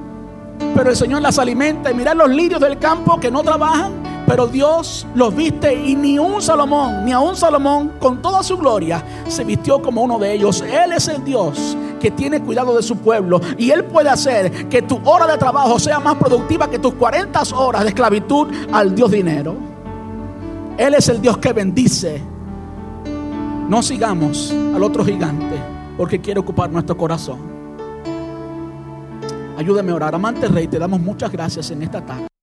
[0.74, 1.90] pero el Señor las alimenta.
[1.90, 3.92] Y mirad los lirios del campo que no trabajan,
[4.26, 8.56] pero Dios los viste y ni un Salomón, ni a un Salomón con toda su
[8.58, 10.62] gloria se vistió como uno de ellos.
[10.62, 14.82] Él es el Dios que tiene cuidado de su pueblo y Él puede hacer que
[14.82, 19.10] tu hora de trabajo sea más productiva que tus 40 horas de esclavitud al Dios
[19.10, 19.56] dinero.
[20.76, 22.20] Él es el Dios que bendice.
[23.68, 25.56] No sigamos al otro gigante
[25.96, 27.55] porque quiere ocupar nuestro corazón.
[29.56, 30.14] Ayúdame a orar.
[30.14, 32.35] Amante Rey, te damos muchas gracias en esta tarde.